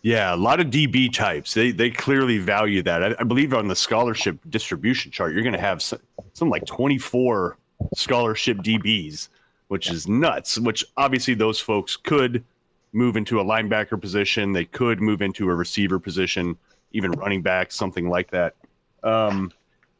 Yeah, 0.01 0.35
a 0.35 0.37
lot 0.37 0.59
of 0.59 0.67
DB 0.67 1.11
types. 1.13 1.53
They 1.53 1.71
they 1.71 1.89
clearly 1.89 2.37
value 2.37 2.81
that. 2.83 3.03
I, 3.03 3.15
I 3.19 3.23
believe 3.23 3.53
on 3.53 3.69
the 3.69 3.75
scholarship 3.75 4.37
distribution 4.49 5.11
chart, 5.11 5.33
you're 5.33 5.43
going 5.43 5.53
to 5.53 5.61
have 5.61 5.81
some, 5.81 5.99
like 6.41 6.65
24 6.65 7.57
scholarship 7.95 8.57
DBs, 8.57 9.29
which 9.69 9.87
yeah. 9.87 9.93
is 9.93 10.07
nuts. 10.07 10.59
Which 10.59 10.83
obviously 10.97 11.35
those 11.35 11.61
folks 11.61 11.95
could 11.95 12.43
move 12.91 13.15
into 13.15 13.39
a 13.39 13.45
linebacker 13.45 13.99
position. 13.99 14.51
They 14.51 14.65
could 14.65 14.99
move 14.99 15.21
into 15.21 15.49
a 15.49 15.55
receiver 15.55 15.99
position, 15.99 16.57
even 16.91 17.11
running 17.11 17.41
back, 17.41 17.71
something 17.71 18.09
like 18.09 18.29
that. 18.31 18.55
Um, 19.03 19.53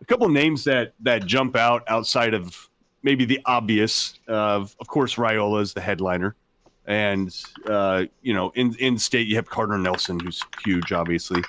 a 0.03 0.05
couple 0.05 0.27
names 0.27 0.65
that 0.65 0.93
that 1.00 1.25
jump 1.25 1.55
out 1.55 1.83
outside 1.88 2.33
of 2.33 2.69
maybe 3.03 3.24
the 3.24 3.39
obvious. 3.45 4.19
Uh, 4.27 4.65
of 4.79 4.88
course, 4.88 5.15
Raiola 5.15 5.62
is 5.62 5.74
the 5.74 5.79
headliner, 5.79 6.36
and 6.86 7.33
uh, 7.67 8.03
you 8.22 8.33
know, 8.33 8.51
in 8.55 8.75
in 8.75 8.98
state 8.98 9.27
you 9.27 9.38
have 9.38 9.50
Carter 9.50 9.77
Nelson, 9.77 10.19
who's 10.19 10.43
huge, 10.65 10.91
obviously. 10.91 11.41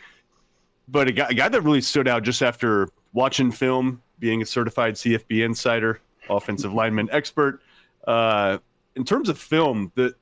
But 0.86 1.08
a 1.08 1.12
guy, 1.12 1.26
a 1.30 1.34
guy 1.34 1.48
that 1.48 1.62
really 1.62 1.80
stood 1.80 2.06
out 2.06 2.22
just 2.22 2.42
after 2.42 2.88
watching 3.12 3.50
film, 3.50 4.00
being 4.20 4.40
a 4.40 4.46
certified 4.46 4.94
CFB 4.94 5.44
insider, 5.44 6.00
offensive 6.30 6.72
lineman 6.72 7.08
expert. 7.10 7.60
Uh, 8.06 8.58
in 8.94 9.04
terms 9.04 9.28
of 9.28 9.36
film, 9.36 9.90
the 9.96 10.14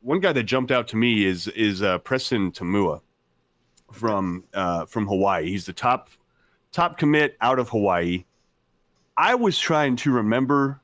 one 0.00 0.20
guy 0.20 0.32
that 0.32 0.44
jumped 0.44 0.70
out 0.70 0.88
to 0.88 0.96
me 0.96 1.26
is 1.26 1.48
is 1.48 1.82
uh, 1.82 1.98
Preston 1.98 2.50
Taumua 2.50 3.02
from 3.92 4.44
uh, 4.54 4.86
from 4.86 5.06
Hawaii. 5.06 5.50
He's 5.50 5.66
the 5.66 5.74
top 5.74 6.08
top 6.74 6.98
commit 6.98 7.36
out 7.40 7.58
of 7.58 7.70
Hawaii. 7.70 8.24
I 9.16 9.36
was 9.36 9.58
trying 9.58 9.96
to 9.96 10.10
remember, 10.10 10.80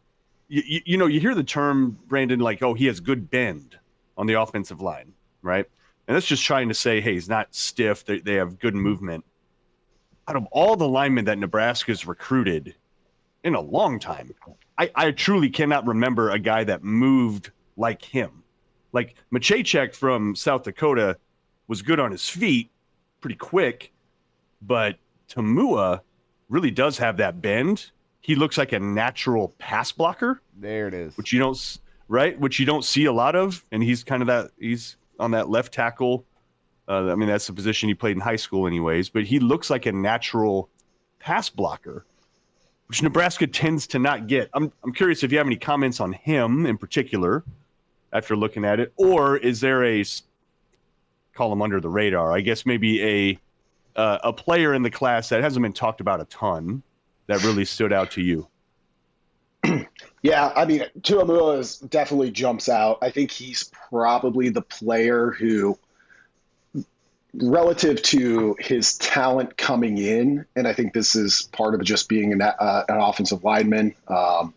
you, 0.49 0.62
you, 0.64 0.80
you, 0.87 0.97
know, 0.97 1.06
you 1.06 1.18
hear 1.20 1.35
the 1.35 1.44
term, 1.44 1.99
Brandon, 2.06 2.38
like, 2.38 2.62
oh, 2.62 2.75
he 2.75 2.87
has 2.87 3.00
good 3.00 3.28
bend 3.28 3.76
on 4.16 4.26
the 4.26 4.35
offensive 4.35 4.80
line, 4.80 5.12
right? 5.42 5.66
And 6.06 6.14
that's 6.14 6.26
just 6.26 6.44
trying 6.44 6.68
to 6.68 6.75
say, 6.75 7.00
hey, 7.00 7.14
he's 7.14 7.28
not 7.28 7.54
stiff. 7.54 8.04
They, 8.04 8.20
they 8.20 8.35
have 8.35 8.59
good 8.61 8.75
movement. 8.75 9.25
Out 10.28 10.37
of 10.37 10.47
all 10.52 10.76
the 10.76 10.88
linemen 10.88 11.25
that 11.25 11.38
Nebraska's 11.38 12.06
recruited 12.06 12.76
in 13.42 13.56
a 13.56 13.61
long 13.61 13.99
time, 13.99 14.32
I, 14.78 14.90
I 14.94 15.11
truly 15.11 15.50
cannot 15.50 15.87
remember 15.87 16.30
a 16.30 16.38
guy 16.38 16.62
that 16.64 16.85
moved 16.85 17.50
like 17.76 18.02
him. 18.02 18.44
Like 18.92 19.16
Machachek 19.32 19.94
from 19.94 20.37
South 20.37 20.62
Dakota 20.62 21.16
was 21.66 21.82
good 21.82 21.99
on 21.99 22.12
his 22.12 22.28
feet, 22.28 22.70
pretty 23.20 23.37
quick, 23.37 23.92
but 24.62 24.97
Taumua 25.31 26.01
really 26.49 26.71
does 26.71 26.99
have 26.99 27.17
that 27.19 27.41
bend. 27.41 27.91
He 28.21 28.35
looks 28.35 28.59
like 28.59 28.73
a 28.73 28.81
natural 28.81 29.55
pass 29.59 29.93
blocker. 29.93 30.43
There 30.59 30.89
it 30.89 30.95
is. 30.95 31.17
Which 31.17 31.33
you 31.33 31.39
don't 31.39 31.79
right, 32.09 32.39
which 32.39 32.59
you 32.59 32.67
don't 32.67 32.85
see 32.85 33.07
a 33.07 33.13
lot 33.13 33.35
of, 33.35 33.65
and 33.73 33.83
he's 33.83 34.05
kind 34.05 34.23
of 34.23 34.27
that. 34.27 34.51
He's 34.59 34.97
on 35.19 35.31
that 35.31 35.49
left 35.49 35.73
tackle. 35.73 36.27
Uh, 36.89 37.11
I 37.11 37.15
mean, 37.15 37.29
that's 37.29 37.47
the 37.47 37.53
position 37.53 37.89
he 37.89 37.95
played 37.95 38.17
in 38.17 38.21
high 38.21 38.37
school, 38.37 38.67
anyways. 38.67 39.09
But 39.09 39.25
he 39.25 39.39
looks 39.39 39.71
like 39.71 39.87
a 39.87 39.93
natural 39.93 40.69
pass 41.21 41.49
blocker, 41.49 42.05
which 42.89 43.03
Nebraska 43.03 43.47
tends 43.47 43.87
to 43.89 43.99
not 43.99 44.27
get. 44.27 44.51
I'm 44.53 44.73
I'm 44.85 44.93
curious 44.93 45.23
if 45.23 45.33
you 45.33 45.39
have 45.39 45.47
any 45.47 45.57
comments 45.57 46.01
on 46.01 46.13
him 46.13 46.67
in 46.67 46.77
particular 46.77 47.45
after 48.13 48.37
looking 48.37 48.65
at 48.65 48.81
it, 48.81 48.93
or 48.97 49.37
is 49.37 49.61
there 49.61 49.85
a 49.85 50.05
call 51.33 51.53
him 51.53 51.63
under 51.63 51.81
the 51.81 51.89
radar? 51.89 52.33
I 52.33 52.41
guess 52.41 52.67
maybe 52.67 53.03
a 53.03 53.39
uh, 53.97 54.18
a 54.23 54.32
player 54.32 54.75
in 54.75 54.82
the 54.82 54.90
class 54.90 55.28
that 55.30 55.42
hasn't 55.42 55.62
been 55.62 55.73
talked 55.73 56.00
about 56.00 56.20
a 56.20 56.25
ton 56.26 56.82
that 57.26 57.42
really 57.44 57.64
stood 57.64 57.92
out 57.92 58.12
to 58.12 58.23
you? 58.23 58.49
Yeah, 60.23 60.52
I 60.54 60.66
mean, 60.66 60.85
Taumua 61.00 61.88
definitely 61.88 62.30
jumps 62.30 62.68
out. 62.68 62.99
I 63.00 63.11
think 63.11 63.30
he's 63.30 63.70
probably 63.88 64.50
the 64.50 64.61
player 64.61 65.30
who, 65.30 65.78
relative 67.32 68.02
to 68.02 68.56
his 68.59 68.99
talent 68.99 69.56
coming 69.56 69.97
in, 69.97 70.44
and 70.54 70.68
I 70.68 70.75
think 70.75 70.92
this 70.92 71.16
is 71.16 71.49
part 71.52 71.75
of 71.75 71.82
just 71.82 72.09
being 72.09 72.35
an, 72.35 72.42
uh, 72.42 72.85
an 72.87 73.00
offensive 73.00 73.44
lineman, 73.44 73.94
um, 74.09 74.52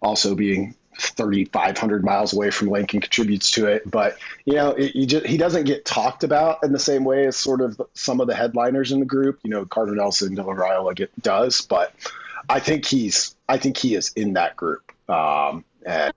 also 0.00 0.36
being 0.36 0.76
3,500 1.00 2.04
miles 2.04 2.32
away 2.32 2.50
from 2.50 2.68
Lincoln 2.68 3.00
contributes 3.00 3.50
to 3.52 3.66
it. 3.66 3.90
But, 3.90 4.18
you 4.44 4.54
know, 4.54 4.70
it, 4.70 5.06
just, 5.06 5.26
he 5.26 5.36
doesn't 5.36 5.64
get 5.64 5.84
talked 5.84 6.24
about 6.24 6.62
in 6.62 6.72
the 6.72 6.78
same 6.78 7.04
way 7.04 7.26
as 7.26 7.36
sort 7.36 7.60
of 7.60 7.80
some 7.94 8.20
of 8.20 8.26
the 8.26 8.34
headliners 8.34 8.92
in 8.92 9.00
the 9.00 9.06
group. 9.06 9.40
You 9.42 9.50
know, 9.50 9.64
Carter 9.64 9.94
Nelson, 9.94 10.36
Dylan 10.36 10.58
Raiola 10.58 10.94
get, 10.94 11.10
does. 11.20 11.62
But 11.62 11.94
I 12.48 12.60
think 12.60 12.86
he's, 12.86 13.34
I 13.48 13.58
think 13.58 13.76
he 13.76 13.94
is 13.94 14.12
in 14.14 14.34
that 14.34 14.56
group. 14.56 14.92
Um, 15.08 15.64
and 15.84 16.12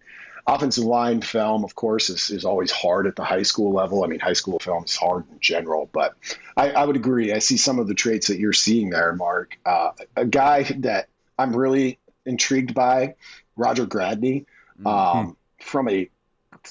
offensive 0.45 0.83
line 0.83 1.21
film, 1.21 1.63
of 1.63 1.75
course, 1.75 2.09
is, 2.09 2.29
is 2.29 2.45
always 2.45 2.71
hard 2.71 3.07
at 3.07 3.15
the 3.15 3.23
high 3.23 3.43
school 3.43 3.73
level. 3.73 4.03
I 4.03 4.07
mean, 4.07 4.19
high 4.19 4.33
school 4.33 4.59
film 4.59 4.83
is 4.83 4.95
hard 4.95 5.23
in 5.31 5.39
general, 5.39 5.89
but 5.91 6.15
I, 6.57 6.71
I 6.71 6.85
would 6.85 6.95
agree. 6.95 7.33
I 7.33 7.39
see 7.39 7.57
some 7.57 7.79
of 7.79 7.87
the 7.87 7.93
traits 7.93 8.27
that 8.27 8.39
you're 8.39 8.53
seeing 8.53 8.89
there, 8.89 9.13
Mark. 9.13 9.57
Uh, 9.65 9.91
a 10.15 10.25
guy 10.25 10.63
that 10.79 11.07
I'm 11.37 11.55
really 11.55 11.99
intrigued 12.25 12.73
by, 12.73 13.15
Roger 13.55 13.85
Gradney 13.85 14.45
um, 14.85 15.37
from 15.59 15.89
a 15.89 16.09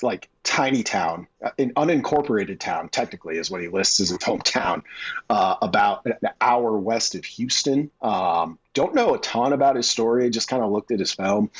like 0.02 0.28
tiny 0.42 0.82
town, 0.82 1.26
an 1.58 1.72
unincorporated 1.74 2.58
town, 2.58 2.88
technically, 2.88 3.36
is 3.36 3.50
what 3.50 3.60
he 3.60 3.68
lists 3.68 4.00
as 4.00 4.08
his 4.08 4.18
hometown, 4.18 4.82
uh, 5.28 5.56
about 5.60 6.06
an 6.06 6.30
hour 6.40 6.76
west 6.76 7.14
of 7.14 7.24
Houston. 7.24 7.90
Um, 8.00 8.58
don't 8.74 8.94
know 8.94 9.14
a 9.14 9.18
ton 9.18 9.52
about 9.52 9.76
his 9.76 9.88
story. 9.88 10.30
Just 10.30 10.48
kind 10.48 10.62
of 10.62 10.70
looked 10.70 10.90
at 10.90 10.98
his 10.98 11.12
film. 11.12 11.50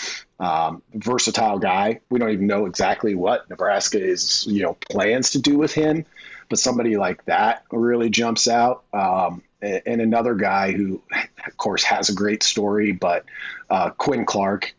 Um, 0.40 0.82
versatile 0.94 1.58
guy. 1.58 2.00
We 2.08 2.18
don't 2.18 2.30
even 2.30 2.46
know 2.46 2.66
exactly 2.66 3.14
what 3.14 3.48
Nebraska 3.50 4.02
is, 4.02 4.46
you 4.48 4.62
know, 4.62 4.74
plans 4.74 5.32
to 5.32 5.40
do 5.40 5.58
with 5.58 5.74
him, 5.74 6.06
but 6.48 6.58
somebody 6.58 6.96
like 6.96 7.24
that 7.26 7.64
really 7.70 8.08
jumps 8.08 8.48
out. 8.48 8.84
Um, 8.92 9.42
and 9.60 10.00
another 10.00 10.34
guy 10.34 10.72
who, 10.72 11.02
of 11.46 11.56
course, 11.56 11.84
has 11.84 12.08
a 12.08 12.14
great 12.14 12.42
story, 12.42 12.92
but 12.92 13.24
uh, 13.70 13.90
Quinn 13.90 14.24
Clark, 14.24 14.74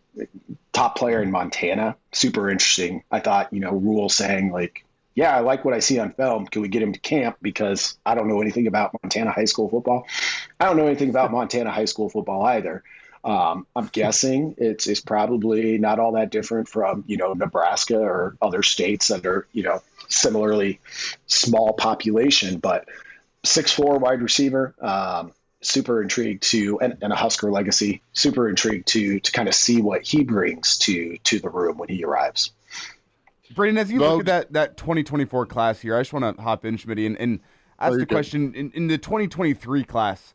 top 0.73 0.97
player 0.97 1.21
in 1.21 1.31
Montana. 1.31 1.95
Super 2.11 2.49
interesting. 2.49 3.03
I 3.11 3.19
thought, 3.19 3.53
you 3.53 3.59
know, 3.59 3.71
Rhule 3.71 4.09
saying 4.09 4.51
like, 4.51 4.83
yeah, 5.15 5.37
I 5.37 5.41
like 5.41 5.63
what 5.63 5.75
I 5.75 5.79
see 5.79 5.99
on 5.99 6.11
film. 6.13 6.47
Can 6.47 6.63
we 6.63 6.67
get 6.67 6.81
him 6.81 6.91
to 6.91 6.99
camp? 6.99 7.37
Because 7.41 7.97
I 8.05 8.15
don't 8.15 8.27
know 8.27 8.41
anything 8.41 8.65
about 8.65 8.91
Montana 9.01 9.31
high 9.31 9.45
school 9.45 9.69
football. 9.69 10.07
I 10.59 10.65
don't 10.65 10.75
know 10.75 10.87
anything 10.87 11.09
about 11.09 11.31
Montana 11.31 11.71
high 11.71 11.85
school 11.85 12.09
football 12.09 12.43
either. 12.45 12.83
Um, 13.23 13.67
I'm 13.75 13.87
guessing 13.87 14.55
it's, 14.57 14.87
it's 14.87 14.99
probably 14.99 15.77
not 15.77 15.99
all 15.99 16.13
that 16.13 16.29
different 16.29 16.67
from, 16.67 17.05
you 17.07 17.15
know, 17.15 17.33
Nebraska 17.33 17.97
or 17.97 18.35
other 18.41 18.63
states 18.63 19.07
that 19.07 19.25
are, 19.25 19.47
you 19.53 19.63
know, 19.63 19.81
similarly 20.09 20.81
small 21.27 21.73
population, 21.73 22.57
but 22.57 22.89
six 23.45 23.71
four 23.71 23.97
wide 23.99 24.21
receiver. 24.21 24.75
Um, 24.81 25.31
super 25.65 26.01
intrigued 26.01 26.43
to 26.43 26.79
and, 26.79 26.97
and, 27.01 27.13
a 27.13 27.15
Husker 27.15 27.51
legacy. 27.51 28.01
Super 28.13 28.49
intrigued 28.49 28.87
to 28.89 29.19
to 29.19 29.31
kind 29.31 29.47
of 29.47 29.55
see 29.55 29.81
what 29.81 30.03
he 30.03 30.23
brings 30.23 30.77
to 30.79 31.17
to 31.17 31.39
the 31.39 31.49
room 31.49 31.77
when 31.77 31.89
he 31.89 32.03
arrives. 32.03 32.51
Brandon, 33.53 33.77
as 33.77 33.91
you 33.91 33.99
look 33.99 34.21
at 34.21 34.25
that 34.25 34.53
that 34.53 34.77
2024 34.77 35.45
class 35.45 35.79
here, 35.79 35.95
I 35.95 36.01
just 36.01 36.13
want 36.13 36.37
to 36.37 36.41
hop 36.41 36.65
in, 36.65 36.77
Schmidt, 36.77 36.97
and, 36.99 37.17
and 37.17 37.39
oh, 37.79 37.87
ask 37.87 37.99
the 37.99 38.05
question 38.05 38.53
in, 38.55 38.71
in 38.71 38.87
the 38.87 38.97
2023 38.97 39.83
class. 39.83 40.33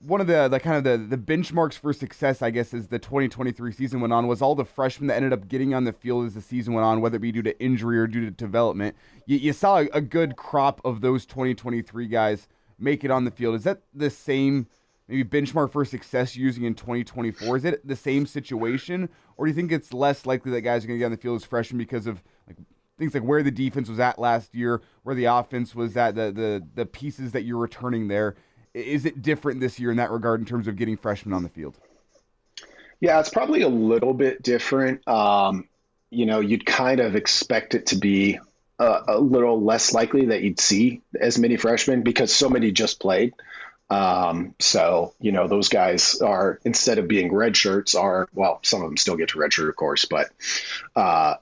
one 0.00 0.20
of 0.20 0.26
the, 0.26 0.48
the 0.48 0.60
kind 0.60 0.76
of 0.76 0.84
the, 0.84 1.16
the 1.16 1.20
benchmarks 1.20 1.74
for 1.74 1.92
success, 1.92 2.42
I 2.42 2.50
guess, 2.50 2.74
as 2.74 2.88
the 2.88 2.98
2023 2.98 3.72
season 3.72 4.00
went 4.00 4.12
on, 4.12 4.26
was 4.26 4.42
all 4.42 4.54
the 4.54 4.64
freshmen 4.64 5.06
that 5.08 5.16
ended 5.16 5.32
up 5.32 5.48
getting 5.48 5.72
on 5.72 5.84
the 5.84 5.92
field 5.92 6.26
as 6.26 6.34
the 6.34 6.42
season 6.42 6.74
went 6.74 6.84
on, 6.84 7.00
whether 7.00 7.16
it 7.16 7.20
be 7.20 7.32
due 7.32 7.42
to 7.42 7.58
injury 7.62 7.98
or 7.98 8.06
due 8.06 8.24
to 8.24 8.30
development. 8.30 8.96
You, 9.24 9.38
you 9.38 9.52
saw 9.52 9.78
a, 9.78 9.88
a 9.94 10.00
good 10.00 10.36
crop 10.36 10.80
of 10.84 11.00
those 11.00 11.24
2023 11.24 12.06
guys 12.06 12.48
make 12.80 13.04
it 13.04 13.10
on 13.10 13.24
the 13.24 13.30
field. 13.30 13.54
Is 13.54 13.64
that 13.64 13.82
the 13.94 14.10
same 14.10 14.66
maybe 15.08 15.24
benchmark 15.24 15.72
for 15.72 15.84
success 15.84 16.36
using 16.36 16.64
in 16.64 16.74
2024? 16.74 17.56
Is 17.56 17.64
it 17.64 17.86
the 17.86 17.96
same 17.96 18.26
situation, 18.26 19.08
or 19.36 19.46
do 19.46 19.50
you 19.50 19.56
think 19.56 19.72
it's 19.72 19.92
less 19.92 20.26
likely 20.26 20.52
that 20.52 20.62
guys 20.62 20.84
are 20.84 20.88
going 20.88 20.98
to 20.98 21.00
get 21.00 21.06
on 21.06 21.12
the 21.12 21.16
field 21.16 21.36
as 21.36 21.44
freshmen 21.44 21.78
because 21.78 22.06
of 22.06 22.22
like 22.46 22.56
things 22.98 23.14
like 23.14 23.22
where 23.22 23.42
the 23.42 23.50
defense 23.50 23.88
was 23.88 24.00
at 24.00 24.18
last 24.18 24.54
year, 24.54 24.80
where 25.02 25.14
the 25.14 25.24
offense 25.24 25.74
was 25.74 25.96
at, 25.96 26.14
the 26.14 26.32
the 26.32 26.66
the 26.74 26.86
pieces 26.86 27.32
that 27.32 27.44
you're 27.44 27.58
returning 27.58 28.08
there? 28.08 28.36
Is 28.72 29.04
it 29.04 29.20
different 29.20 29.60
this 29.60 29.80
year 29.80 29.90
in 29.90 29.96
that 29.96 30.10
regard 30.10 30.40
in 30.40 30.46
terms 30.46 30.68
of 30.68 30.76
getting 30.76 30.96
freshmen 30.96 31.34
on 31.34 31.42
the 31.42 31.48
field? 31.48 31.78
Yeah, 33.00 33.18
it's 33.18 33.30
probably 33.30 33.62
a 33.62 33.68
little 33.68 34.14
bit 34.14 34.42
different. 34.42 35.06
Um, 35.08 35.68
you 36.10 36.26
know, 36.26 36.40
you'd 36.40 36.66
kind 36.66 37.00
of 37.00 37.16
expect 37.16 37.74
it 37.74 37.86
to 37.86 37.96
be 37.96 38.38
a, 38.80 39.18
little 39.18 39.62
less 39.62 39.92
likely 39.92 40.26
that 40.26 40.42
you'd 40.42 40.60
see 40.60 41.02
as 41.18 41.38
many 41.38 41.56
freshmen 41.56 42.02
because 42.02 42.32
so 42.32 42.48
many 42.48 42.72
just 42.72 42.98
played. 42.98 43.34
Um, 43.90 44.54
so, 44.58 45.14
you 45.20 45.32
know, 45.32 45.48
those 45.48 45.68
guys 45.68 46.20
are, 46.20 46.60
instead 46.64 46.98
of 46.98 47.08
being 47.08 47.32
red 47.32 47.56
shirts, 47.56 47.94
are, 47.94 48.28
well, 48.32 48.60
some 48.62 48.82
of 48.82 48.88
them 48.88 48.96
still 48.96 49.16
get 49.16 49.30
to 49.30 49.38
red 49.38 49.52
shirt, 49.52 49.68
of 49.68 49.76
course, 49.76 50.06
but 50.06 50.30
uh, 50.96 51.34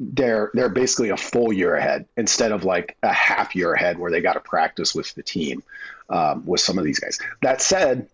they're 0.00 0.50
they're 0.54 0.68
basically 0.68 1.10
a 1.10 1.16
full 1.16 1.52
year 1.52 1.74
ahead 1.74 2.06
instead 2.16 2.52
of 2.52 2.64
like 2.64 2.96
a 3.02 3.12
half 3.12 3.54
year 3.54 3.72
ahead 3.72 3.98
where 3.98 4.10
they 4.10 4.20
got 4.20 4.34
to 4.34 4.40
practice 4.40 4.94
with 4.94 5.14
the 5.14 5.22
team 5.22 5.62
um, 6.08 6.46
with 6.46 6.60
some 6.60 6.78
of 6.78 6.84
these 6.84 7.00
guys. 7.00 7.18
That 7.42 7.60
said, 7.60 8.08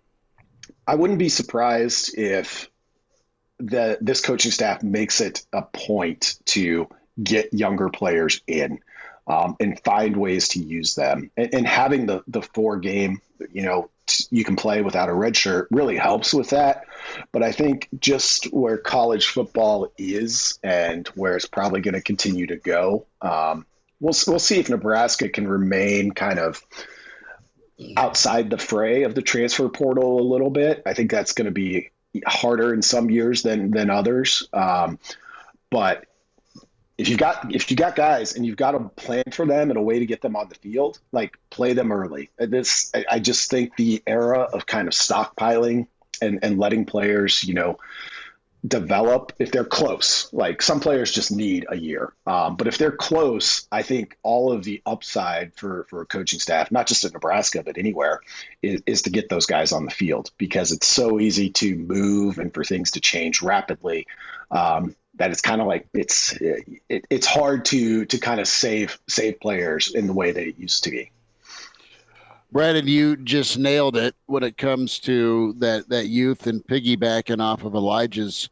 I 0.86 0.94
wouldn't 0.96 1.18
be 1.18 1.28
surprised 1.28 2.16
if 2.18 2.68
the 3.58 3.98
this 4.00 4.20
coaching 4.20 4.50
staff 4.50 4.82
makes 4.82 5.20
it 5.20 5.44
a 5.52 5.62
point 5.62 6.38
to 6.46 6.88
get 7.22 7.52
younger 7.52 7.88
players 7.88 8.40
in 8.46 8.80
um, 9.26 9.56
and 9.60 9.80
find 9.84 10.16
ways 10.16 10.48
to 10.48 10.60
use 10.60 10.94
them. 10.94 11.30
And, 11.36 11.54
and 11.54 11.66
having 11.66 12.06
the 12.06 12.22
the 12.26 12.42
four 12.42 12.78
game, 12.78 13.20
you 13.52 13.62
know, 13.62 13.90
t- 14.06 14.24
you 14.30 14.44
can 14.44 14.56
play 14.56 14.82
without 14.82 15.08
a 15.08 15.14
red 15.14 15.36
shirt 15.36 15.68
really 15.70 15.96
helps 15.96 16.34
with 16.34 16.50
that. 16.50 16.84
But 17.32 17.42
I 17.42 17.52
think 17.52 17.88
just 17.98 18.52
where 18.52 18.76
college 18.76 19.28
football 19.28 19.92
is 19.96 20.58
and 20.62 21.06
where 21.08 21.36
it's 21.36 21.46
probably 21.46 21.80
going 21.80 21.94
to 21.94 22.02
continue 22.02 22.46
to 22.48 22.56
go, 22.56 23.06
um, 23.22 23.66
we'll 24.00 24.14
we'll 24.26 24.38
see 24.38 24.58
if 24.58 24.68
Nebraska 24.68 25.28
can 25.28 25.46
remain 25.46 26.12
kind 26.12 26.38
of 26.38 26.62
outside 27.96 28.50
the 28.50 28.58
fray 28.58 29.04
of 29.04 29.14
the 29.14 29.22
transfer 29.22 29.68
portal 29.68 30.20
a 30.20 30.26
little 30.26 30.50
bit. 30.50 30.82
I 30.84 30.92
think 30.92 31.10
that's 31.10 31.32
going 31.32 31.46
to 31.46 31.52
be 31.52 31.90
harder 32.26 32.74
in 32.74 32.82
some 32.82 33.10
years 33.10 33.42
than 33.42 33.70
than 33.70 33.90
others. 33.90 34.48
Um, 34.52 34.98
but 35.70 36.06
if 37.00 37.08
you 37.08 37.16
got 37.16 37.54
if 37.54 37.70
you 37.70 37.76
got 37.78 37.96
guys 37.96 38.34
and 38.34 38.44
you've 38.44 38.58
got 38.58 38.74
a 38.74 38.80
plan 38.80 39.24
for 39.32 39.46
them 39.46 39.70
and 39.70 39.78
a 39.78 39.82
way 39.82 40.00
to 40.00 40.06
get 40.06 40.20
them 40.20 40.36
on 40.36 40.50
the 40.50 40.54
field, 40.56 40.98
like 41.12 41.38
play 41.48 41.72
them 41.72 41.92
early. 41.92 42.28
This 42.36 42.90
I, 42.94 43.04
I 43.12 43.18
just 43.20 43.50
think 43.50 43.74
the 43.76 44.02
era 44.06 44.40
of 44.40 44.66
kind 44.66 44.86
of 44.86 44.92
stockpiling 44.92 45.86
and 46.20 46.40
and 46.42 46.58
letting 46.58 46.84
players, 46.84 47.42
you 47.42 47.54
know, 47.54 47.78
develop 48.66 49.32
if 49.38 49.50
they're 49.50 49.64
close. 49.64 50.30
Like 50.34 50.60
some 50.60 50.80
players 50.80 51.10
just 51.10 51.32
need 51.32 51.64
a 51.70 51.76
year, 51.76 52.12
um, 52.26 52.56
but 52.56 52.66
if 52.66 52.76
they're 52.76 52.92
close, 52.92 53.66
I 53.72 53.80
think 53.80 54.18
all 54.22 54.52
of 54.52 54.62
the 54.62 54.82
upside 54.84 55.54
for 55.54 55.86
for 55.88 56.02
a 56.02 56.06
coaching 56.06 56.38
staff, 56.38 56.70
not 56.70 56.86
just 56.86 57.06
at 57.06 57.14
Nebraska 57.14 57.62
but 57.62 57.78
anywhere, 57.78 58.20
is, 58.60 58.82
is 58.84 59.02
to 59.02 59.10
get 59.10 59.30
those 59.30 59.46
guys 59.46 59.72
on 59.72 59.86
the 59.86 59.90
field 59.90 60.32
because 60.36 60.70
it's 60.70 60.86
so 60.86 61.18
easy 61.18 61.48
to 61.48 61.76
move 61.76 62.38
and 62.38 62.52
for 62.52 62.62
things 62.62 62.90
to 62.90 63.00
change 63.00 63.40
rapidly. 63.40 64.06
Um, 64.50 64.96
that 65.20 65.30
it's 65.30 65.42
kind 65.42 65.60
of 65.60 65.66
like 65.66 65.86
it's 65.92 66.32
it, 66.40 67.04
it's 67.10 67.26
hard 67.26 67.66
to 67.66 68.06
to 68.06 68.18
kind 68.18 68.40
of 68.40 68.48
save 68.48 68.98
save 69.06 69.38
players 69.38 69.94
in 69.94 70.06
the 70.06 70.14
way 70.14 70.32
that 70.32 70.42
it 70.42 70.58
used 70.58 70.82
to 70.84 70.90
be. 70.90 71.10
Brandon, 72.50 72.86
you 72.88 73.16
just 73.16 73.58
nailed 73.58 73.98
it 73.98 74.14
when 74.26 74.42
it 74.42 74.56
comes 74.56 74.98
to 75.00 75.52
that 75.58 75.90
that 75.90 76.06
youth 76.06 76.46
and 76.46 76.66
piggybacking 76.66 77.40
off 77.40 77.64
of 77.64 77.74
Elijah's 77.74 78.48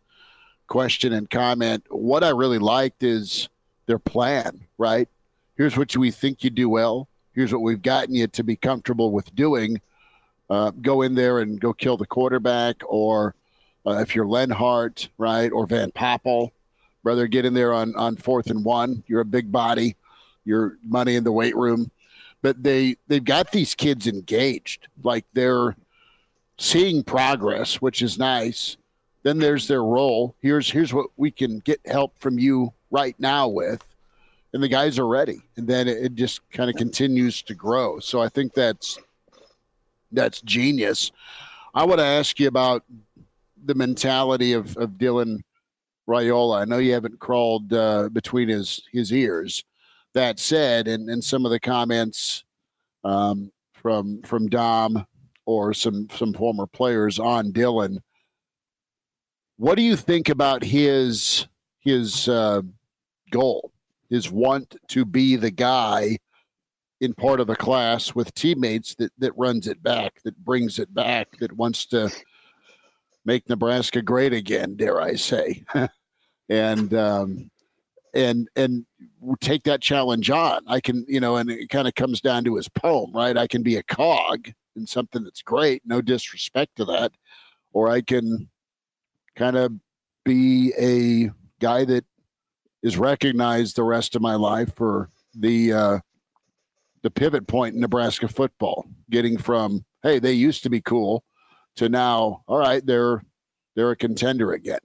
question 0.66 1.14
and 1.14 1.30
comment. 1.30 1.86
What 1.88 2.22
I 2.22 2.28
really 2.28 2.58
liked 2.58 3.02
is 3.02 3.48
their 3.86 3.98
plan, 3.98 4.66
right? 4.76 5.08
Here's 5.56 5.76
what 5.78 5.96
we 5.96 6.10
think 6.10 6.44
you 6.44 6.50
do 6.50 6.68
well. 6.68 7.08
Here's 7.32 7.50
what 7.50 7.62
we've 7.62 7.80
gotten 7.80 8.14
you 8.14 8.26
to 8.26 8.44
be 8.44 8.56
comfortable 8.56 9.10
with 9.10 9.34
doing. 9.34 9.80
Uh, 10.50 10.70
go 10.82 11.00
in 11.00 11.14
there 11.14 11.38
and 11.38 11.58
go 11.58 11.72
kill 11.72 11.96
the 11.96 12.06
quarterback, 12.06 12.82
or 12.86 13.34
uh, 13.86 14.00
if 14.00 14.14
you're 14.14 14.26
Lenhart, 14.26 15.08
right, 15.16 15.50
or 15.50 15.66
Van 15.66 15.90
Poppel, 15.92 16.50
Rather 17.04 17.26
get 17.26 17.44
in 17.44 17.54
there 17.54 17.72
on 17.72 17.94
on 17.96 18.16
fourth 18.16 18.50
and 18.50 18.64
one. 18.64 19.02
You're 19.06 19.20
a 19.20 19.24
big 19.26 19.50
body. 19.52 19.96
You're 20.44 20.78
money 20.82 21.16
in 21.16 21.24
the 21.24 21.32
weight 21.32 21.56
room, 21.56 21.90
but 22.42 22.62
they 22.62 22.96
they've 23.06 23.24
got 23.24 23.52
these 23.52 23.74
kids 23.74 24.06
engaged. 24.06 24.88
Like 25.02 25.24
they're 25.32 25.76
seeing 26.58 27.02
progress, 27.02 27.76
which 27.76 28.02
is 28.02 28.18
nice. 28.18 28.76
Then 29.22 29.38
there's 29.38 29.68
their 29.68 29.84
role. 29.84 30.34
Here's 30.40 30.70
here's 30.70 30.92
what 30.92 31.06
we 31.16 31.30
can 31.30 31.58
get 31.60 31.80
help 31.86 32.18
from 32.18 32.38
you 32.38 32.72
right 32.90 33.14
now 33.18 33.48
with, 33.48 33.84
and 34.52 34.62
the 34.62 34.68
guys 34.68 34.98
are 34.98 35.06
ready. 35.06 35.42
And 35.56 35.66
then 35.68 35.88
it, 35.88 35.98
it 35.98 36.14
just 36.14 36.40
kind 36.50 36.70
of 36.70 36.76
continues 36.76 37.42
to 37.42 37.54
grow. 37.54 37.98
So 38.00 38.20
I 38.20 38.28
think 38.28 38.54
that's 38.54 38.98
that's 40.12 40.40
genius. 40.40 41.12
I 41.74 41.84
want 41.84 42.00
to 42.00 42.06
ask 42.06 42.40
you 42.40 42.48
about 42.48 42.84
the 43.64 43.74
mentality 43.74 44.52
of, 44.52 44.76
of 44.76 44.92
Dylan 44.92 45.40
Raiola. 46.08 46.62
I 46.62 46.64
know 46.64 46.78
you 46.78 46.94
haven't 46.94 47.20
crawled 47.20 47.72
uh, 47.72 48.08
between 48.08 48.48
his 48.48 48.82
his 48.90 49.12
ears. 49.12 49.64
That 50.14 50.38
said, 50.38 50.88
and, 50.88 51.08
and 51.10 51.22
some 51.22 51.44
of 51.44 51.50
the 51.50 51.60
comments 51.60 52.44
um, 53.04 53.52
from 53.74 54.22
from 54.22 54.48
Dom 54.48 55.06
or 55.44 55.74
some 55.74 56.08
some 56.16 56.32
former 56.32 56.66
players 56.66 57.18
on 57.18 57.52
Dylan. 57.52 57.98
What 59.58 59.76
do 59.76 59.82
you 59.82 59.96
think 59.96 60.28
about 60.28 60.64
his 60.64 61.46
his 61.80 62.28
uh, 62.28 62.62
goal, 63.30 63.72
his 64.08 64.30
want 64.30 64.76
to 64.88 65.04
be 65.04 65.36
the 65.36 65.50
guy 65.50 66.18
in 67.00 67.14
part 67.14 67.38
of 67.38 67.46
the 67.46 67.56
class 67.56 68.14
with 68.14 68.34
teammates 68.34 68.94
that 68.96 69.12
that 69.18 69.36
runs 69.36 69.68
it 69.68 69.82
back, 69.82 70.22
that 70.24 70.36
brings 70.44 70.78
it 70.78 70.92
back, 70.94 71.36
that 71.38 71.52
wants 71.52 71.86
to 71.86 72.10
make 73.24 73.48
Nebraska 73.48 74.00
great 74.00 74.32
again? 74.32 74.74
Dare 74.74 75.00
I 75.00 75.14
say? 75.14 75.64
and 76.48 76.94
um, 76.94 77.50
and 78.14 78.48
and 78.56 78.86
take 79.40 79.64
that 79.64 79.80
challenge 79.80 80.30
on. 80.30 80.62
I 80.66 80.80
can, 80.80 81.04
you 81.08 81.20
know, 81.20 81.36
and 81.36 81.50
it 81.50 81.68
kind 81.68 81.88
of 81.88 81.94
comes 81.94 82.20
down 82.20 82.44
to 82.44 82.56
his 82.56 82.68
poem, 82.68 83.12
right? 83.12 83.36
I 83.36 83.46
can 83.46 83.62
be 83.62 83.76
a 83.76 83.82
cog 83.82 84.50
in 84.76 84.86
something 84.86 85.24
that's 85.24 85.42
great, 85.42 85.82
no 85.84 86.00
disrespect 86.00 86.76
to 86.76 86.84
that, 86.86 87.12
or 87.72 87.90
I 87.90 88.00
can 88.00 88.48
kind 89.36 89.56
of 89.56 89.72
be 90.24 90.72
a 90.78 91.30
guy 91.60 91.84
that 91.84 92.04
is 92.82 92.96
recognized 92.96 93.76
the 93.76 93.82
rest 93.82 94.14
of 94.14 94.22
my 94.22 94.34
life 94.34 94.74
for 94.74 95.10
the 95.34 95.72
uh, 95.72 95.98
the 97.02 97.10
pivot 97.10 97.46
point 97.46 97.74
in 97.74 97.80
Nebraska 97.80 98.28
football, 98.28 98.86
getting 99.10 99.38
from 99.38 99.84
hey 100.02 100.18
they 100.18 100.32
used 100.32 100.62
to 100.62 100.70
be 100.70 100.80
cool 100.80 101.24
to 101.76 101.88
now 101.88 102.42
all 102.46 102.58
right 102.58 102.84
they're 102.84 103.22
they're 103.74 103.90
a 103.90 103.96
contender 103.96 104.52
again. 104.52 104.80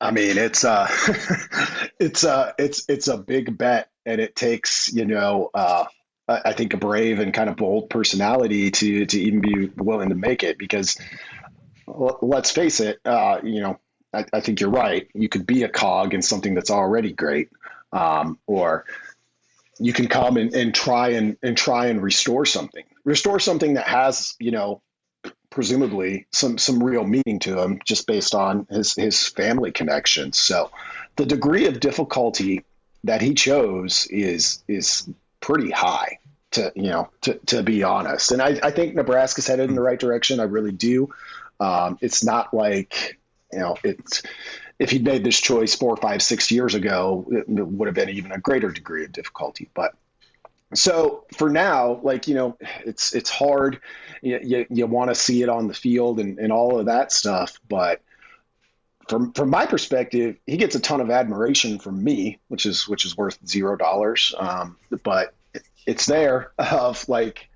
I 0.00 0.10
mean, 0.12 0.38
it's 0.38 0.64
uh 0.64 0.88
it's 2.00 2.24
uh 2.24 2.52
it's 2.58 2.84
it's 2.88 3.08
a 3.08 3.18
big 3.18 3.58
bet, 3.58 3.90
and 4.06 4.20
it 4.20 4.36
takes 4.36 4.92
you 4.92 5.04
know 5.04 5.50
uh, 5.54 5.86
I 6.28 6.52
think 6.52 6.74
a 6.74 6.76
brave 6.76 7.20
and 7.20 7.32
kind 7.32 7.48
of 7.48 7.56
bold 7.56 7.88
personality 7.88 8.70
to 8.70 9.06
to 9.06 9.20
even 9.20 9.40
be 9.40 9.70
willing 9.76 10.10
to 10.10 10.14
make 10.14 10.42
it. 10.42 10.58
Because 10.58 10.98
let's 11.86 12.50
face 12.50 12.80
it, 12.80 13.00
uh, 13.04 13.40
you 13.42 13.60
know, 13.60 13.80
I, 14.12 14.26
I, 14.32 14.40
think 14.40 14.60
you're 14.60 14.70
right. 14.70 15.08
You 15.14 15.28
could 15.28 15.46
be 15.46 15.62
a 15.62 15.68
cog 15.68 16.12
in 16.12 16.20
something 16.20 16.54
that's 16.54 16.70
already 16.70 17.12
great, 17.12 17.48
um, 17.92 18.38
or 18.46 18.84
you 19.78 19.94
can 19.94 20.08
come 20.08 20.36
and, 20.36 20.54
and 20.54 20.74
try 20.74 21.10
and 21.10 21.38
and 21.42 21.56
try 21.56 21.86
and 21.86 22.02
restore 22.02 22.44
something, 22.44 22.84
restore 23.04 23.40
something 23.40 23.74
that 23.74 23.88
has 23.88 24.34
you 24.38 24.50
know 24.50 24.82
presumably 25.50 26.26
some 26.32 26.58
some 26.58 26.82
real 26.82 27.04
meaning 27.04 27.38
to 27.40 27.60
him 27.60 27.80
just 27.84 28.06
based 28.06 28.34
on 28.34 28.66
his 28.70 28.94
his 28.94 29.26
family 29.26 29.72
connections. 29.72 30.38
So 30.38 30.70
the 31.16 31.26
degree 31.26 31.66
of 31.66 31.80
difficulty 31.80 32.64
that 33.04 33.22
he 33.22 33.34
chose 33.34 34.06
is 34.10 34.62
is 34.68 35.08
pretty 35.40 35.70
high 35.70 36.18
to 36.52 36.72
you 36.74 36.90
know 36.90 37.10
to, 37.22 37.34
to 37.46 37.62
be 37.62 37.82
honest. 37.82 38.32
And 38.32 38.42
I, 38.42 38.58
I 38.62 38.70
think 38.70 38.94
Nebraska's 38.94 39.46
headed 39.46 39.68
in 39.68 39.74
the 39.74 39.82
right 39.82 39.98
direction. 39.98 40.40
I 40.40 40.44
really 40.44 40.72
do. 40.72 41.12
Um, 41.60 41.98
it's 42.00 42.24
not 42.24 42.54
like 42.54 43.18
you 43.52 43.58
know 43.58 43.76
it's 43.84 44.22
if 44.78 44.90
he'd 44.90 45.04
made 45.04 45.24
this 45.24 45.40
choice 45.40 45.74
four, 45.74 45.96
five, 45.96 46.22
six 46.22 46.50
years 46.50 46.74
ago, 46.74 47.26
it 47.30 47.48
would 47.48 47.86
have 47.86 47.94
been 47.94 48.10
even 48.10 48.30
a 48.30 48.38
greater 48.38 48.70
degree 48.70 49.04
of 49.04 49.12
difficulty. 49.12 49.68
But 49.74 49.94
so 50.74 51.24
for 51.36 51.48
now, 51.48 52.00
like 52.02 52.28
you 52.28 52.34
know, 52.34 52.56
it's 52.84 53.14
it's 53.14 53.30
hard. 53.30 53.80
You 54.22 54.40
you, 54.42 54.66
you 54.70 54.86
want 54.86 55.10
to 55.10 55.14
see 55.14 55.42
it 55.42 55.48
on 55.48 55.68
the 55.68 55.74
field 55.74 56.20
and, 56.20 56.38
and 56.38 56.52
all 56.52 56.78
of 56.78 56.86
that 56.86 57.12
stuff, 57.12 57.58
but 57.68 58.02
from 59.08 59.32
from 59.32 59.48
my 59.50 59.66
perspective, 59.66 60.36
he 60.46 60.56
gets 60.56 60.74
a 60.74 60.80
ton 60.80 61.00
of 61.00 61.10
admiration 61.10 61.78
from 61.78 62.02
me, 62.04 62.38
which 62.48 62.66
is 62.66 62.86
which 62.86 63.04
is 63.04 63.16
worth 63.16 63.38
zero 63.46 63.76
dollars. 63.76 64.34
Um, 64.38 64.76
but 65.02 65.34
it's 65.86 66.06
there 66.06 66.52
of 66.58 67.08
like, 67.08 67.48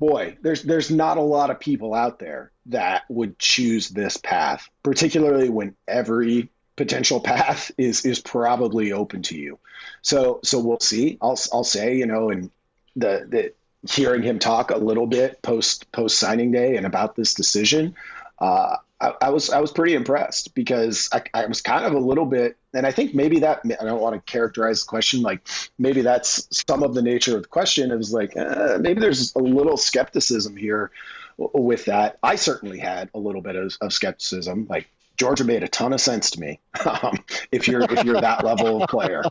boy, 0.00 0.36
there's 0.42 0.62
there's 0.62 0.90
not 0.90 1.18
a 1.18 1.22
lot 1.22 1.50
of 1.50 1.60
people 1.60 1.94
out 1.94 2.18
there 2.18 2.50
that 2.66 3.04
would 3.08 3.38
choose 3.38 3.88
this 3.88 4.16
path, 4.16 4.68
particularly 4.82 5.48
when 5.48 5.76
every 5.86 6.50
potential 6.76 7.20
path 7.20 7.70
is 7.78 8.04
is 8.04 8.20
probably 8.20 8.92
open 8.92 9.22
to 9.22 9.36
you. 9.36 9.58
So 10.02 10.40
so 10.44 10.60
we'll 10.60 10.80
see. 10.80 11.18
I'll 11.20 11.38
I'll 11.52 11.64
say 11.64 11.96
you 11.96 12.06
know, 12.06 12.30
and 12.30 12.50
the 12.96 13.26
the 13.28 13.52
hearing 13.90 14.22
him 14.22 14.38
talk 14.38 14.70
a 14.70 14.76
little 14.76 15.06
bit 15.06 15.42
post 15.42 15.90
post 15.92 16.18
signing 16.18 16.52
day 16.52 16.76
and 16.76 16.86
about 16.86 17.16
this 17.16 17.34
decision. 17.34 17.94
Uh, 18.38 18.76
I, 19.00 19.14
I, 19.22 19.30
was 19.30 19.50
I 19.50 19.60
was 19.60 19.72
pretty 19.72 19.94
impressed 19.94 20.54
because 20.54 21.08
I, 21.12 21.22
I, 21.34 21.46
was 21.46 21.60
kind 21.60 21.84
of 21.84 21.92
a 21.92 21.98
little 21.98 22.24
bit, 22.24 22.56
and 22.72 22.86
I 22.86 22.92
think 22.92 23.14
maybe 23.14 23.40
that 23.40 23.60
I 23.64 23.84
don't 23.84 24.00
want 24.00 24.14
to 24.14 24.32
characterize 24.32 24.82
the 24.82 24.88
question 24.88 25.22
like 25.22 25.46
maybe 25.78 26.02
that's 26.02 26.48
some 26.68 26.82
of 26.82 26.94
the 26.94 27.02
nature 27.02 27.36
of 27.36 27.42
the 27.42 27.48
question. 27.48 27.90
It 27.90 27.96
was 27.96 28.12
like 28.12 28.36
uh, 28.36 28.78
maybe 28.80 29.00
there's 29.00 29.34
a 29.34 29.40
little 29.40 29.76
skepticism 29.76 30.56
here 30.56 30.92
with 31.36 31.86
that. 31.86 32.18
I 32.22 32.36
certainly 32.36 32.78
had 32.78 33.10
a 33.14 33.18
little 33.18 33.42
bit 33.42 33.56
of, 33.56 33.76
of 33.80 33.92
skepticism. 33.92 34.66
Like 34.68 34.88
Georgia 35.22 35.44
made 35.44 35.62
a 35.62 35.68
ton 35.68 35.92
of 35.92 36.00
sense 36.00 36.32
to 36.32 36.40
me 36.40 36.60
um, 36.84 37.16
if 37.52 37.68
you're 37.68 37.82
if 37.82 38.04
you're 38.04 38.20
that 38.20 38.44
level 38.44 38.82
of 38.82 38.88
player, 38.88 39.22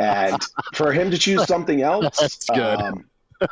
and 0.00 0.42
for 0.74 0.92
him 0.92 1.12
to 1.12 1.18
choose 1.18 1.46
something 1.46 1.80
else, 1.80 2.18
that's 2.18 2.44
good. 2.46 2.80
Um, 2.80 3.04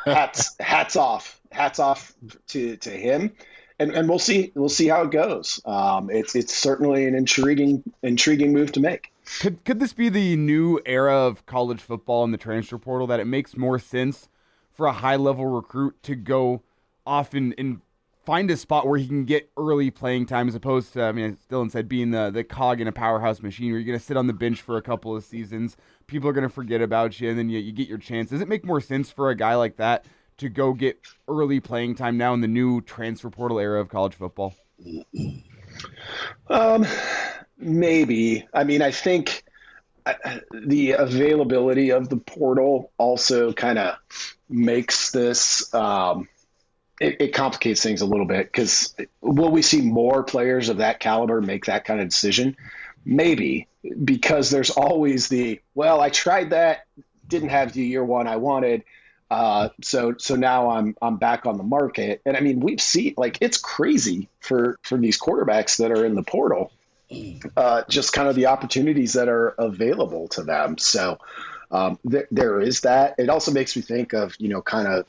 hats 0.05 0.55
hats 0.59 0.97
off, 0.97 1.39
hats 1.49 1.79
off 1.79 2.13
to 2.47 2.75
to 2.75 2.89
him 2.89 3.31
and, 3.79 3.91
and 3.91 4.09
we'll 4.09 4.19
see 4.19 4.51
we'll 4.55 4.69
see 4.69 4.87
how 4.87 5.03
it 5.03 5.11
goes. 5.11 5.61
Um, 5.65 6.09
it's 6.09 6.35
it's 6.35 6.53
certainly 6.53 7.05
an 7.05 7.15
intriguing 7.15 7.83
intriguing 8.03 8.53
move 8.53 8.71
to 8.73 8.79
make. 8.79 9.11
Could 9.39 9.63
could 9.63 9.79
this 9.79 9.93
be 9.93 10.09
the 10.09 10.35
new 10.35 10.79
era 10.85 11.15
of 11.15 11.45
college 11.45 11.81
football 11.81 12.23
in 12.23 12.31
the 12.31 12.37
transfer 12.37 12.77
portal 12.77 13.07
that 13.07 13.19
it 13.19 13.25
makes 13.25 13.55
more 13.55 13.79
sense 13.79 14.27
for 14.73 14.87
a 14.87 14.93
high 14.93 15.15
level 15.15 15.45
recruit 15.45 15.95
to 16.03 16.15
go 16.15 16.63
off 17.05 17.33
and, 17.33 17.53
and 17.57 17.81
find 18.27 18.51
a 18.51 18.57
spot 18.57 18.85
where 18.85 18.99
he 18.99 19.07
can 19.07 19.23
get 19.23 19.49
early 19.55 19.89
playing 19.89 20.25
time 20.25 20.49
as 20.49 20.53
opposed 20.53 20.91
to 20.91 21.01
I 21.01 21.13
mean 21.13 21.31
as 21.31 21.37
Dylan 21.49 21.71
said 21.71 21.87
being 21.87 22.11
the 22.11 22.29
the 22.29 22.43
cog 22.43 22.81
in 22.81 22.87
a 22.89 22.91
powerhouse 22.91 23.41
machine 23.41 23.71
where 23.71 23.79
you're 23.79 23.87
gonna 23.87 24.01
sit 24.03 24.17
on 24.17 24.27
the 24.27 24.33
bench 24.33 24.61
for 24.61 24.75
a 24.75 24.81
couple 24.81 25.15
of 25.15 25.23
seasons, 25.23 25.77
people 26.07 26.27
are 26.27 26.33
gonna 26.33 26.49
forget 26.49 26.81
about 26.81 27.21
you 27.21 27.29
and 27.29 27.39
then 27.39 27.47
you, 27.47 27.57
you 27.59 27.71
get 27.71 27.87
your 27.87 27.97
chance. 27.97 28.29
Does 28.29 28.41
it 28.41 28.49
make 28.49 28.65
more 28.65 28.81
sense 28.81 29.09
for 29.09 29.29
a 29.29 29.35
guy 29.35 29.55
like 29.55 29.77
that 29.77 30.03
to 30.39 30.49
go 30.49 30.73
get 30.73 30.99
early 31.29 31.61
playing 31.61 31.95
time 31.95 32.17
now 32.17 32.33
in 32.33 32.41
the 32.41 32.49
new 32.49 32.81
transfer 32.81 33.29
portal 33.29 33.61
era 33.61 33.79
of 33.79 33.87
college 33.87 34.15
football? 34.15 34.53
Um, 36.49 36.85
maybe. 37.57 38.45
I 38.53 38.65
mean, 38.65 38.81
I 38.81 38.91
think 38.91 39.45
uh, 40.05 40.39
the 40.51 40.91
availability 40.91 41.91
of 41.91 42.09
the 42.09 42.17
portal 42.17 42.91
also 42.97 43.53
kind 43.53 43.79
of 43.79 43.95
makes 44.49 45.11
this. 45.11 45.73
Um, 45.73 46.27
it, 46.99 47.17
it, 47.19 47.33
complicates 47.33 47.81
things 47.81 48.01
a 48.01 48.05
little 48.05 48.25
bit 48.25 48.47
because 48.47 48.95
will 49.21 49.51
we 49.51 49.61
see 49.61 49.81
more 49.81 50.23
players 50.23 50.69
of 50.69 50.77
that 50.77 50.99
caliber 50.99 51.41
make 51.41 51.65
that 51.65 51.85
kind 51.85 52.01
of 52.01 52.09
decision? 52.09 52.57
Maybe 53.05 53.67
because 54.03 54.49
there's 54.49 54.71
always 54.71 55.29
the 55.29 55.61
well, 55.75 56.01
I 56.01 56.09
tried 56.09 56.49
that, 56.51 56.85
didn't 57.27 57.49
have 57.49 57.73
the 57.73 57.83
year 57.83 58.03
one 58.03 58.27
I 58.27 58.37
wanted 58.37 58.83
uh, 59.29 59.69
so 59.81 60.15
so 60.17 60.35
now 60.35 60.69
I'm 60.69 60.95
I'm 61.01 61.17
back 61.17 61.45
on 61.45 61.57
the 61.57 61.63
market, 61.63 62.21
and 62.25 62.37
I 62.37 62.39
mean 62.39 62.61
we've 62.61 62.79
seen 62.79 63.13
like 63.17 63.37
it's 63.41 63.57
crazy 63.57 64.29
for 64.39 64.79
for 64.83 64.97
these 64.97 65.19
quarterbacks 65.19 65.77
that 65.77 65.91
are 65.91 66.05
in 66.05 66.15
the 66.15 66.23
portal, 66.23 66.71
uh, 67.57 67.83
just 67.89 68.13
kind 68.13 68.29
of 68.29 68.35
the 68.35 68.45
opportunities 68.45 69.13
that 69.13 69.27
are 69.27 69.49
available 69.57 70.29
to 70.29 70.43
them. 70.43 70.77
So 70.77 71.19
um, 71.71 71.99
th- 72.09 72.27
there 72.31 72.61
is 72.61 72.81
that. 72.81 73.15
It 73.17 73.29
also 73.29 73.51
makes 73.51 73.75
me 73.75 73.81
think 73.81 74.13
of 74.13 74.33
you 74.39 74.47
know 74.47 74.61
kind 74.61 74.87
of 74.87 75.05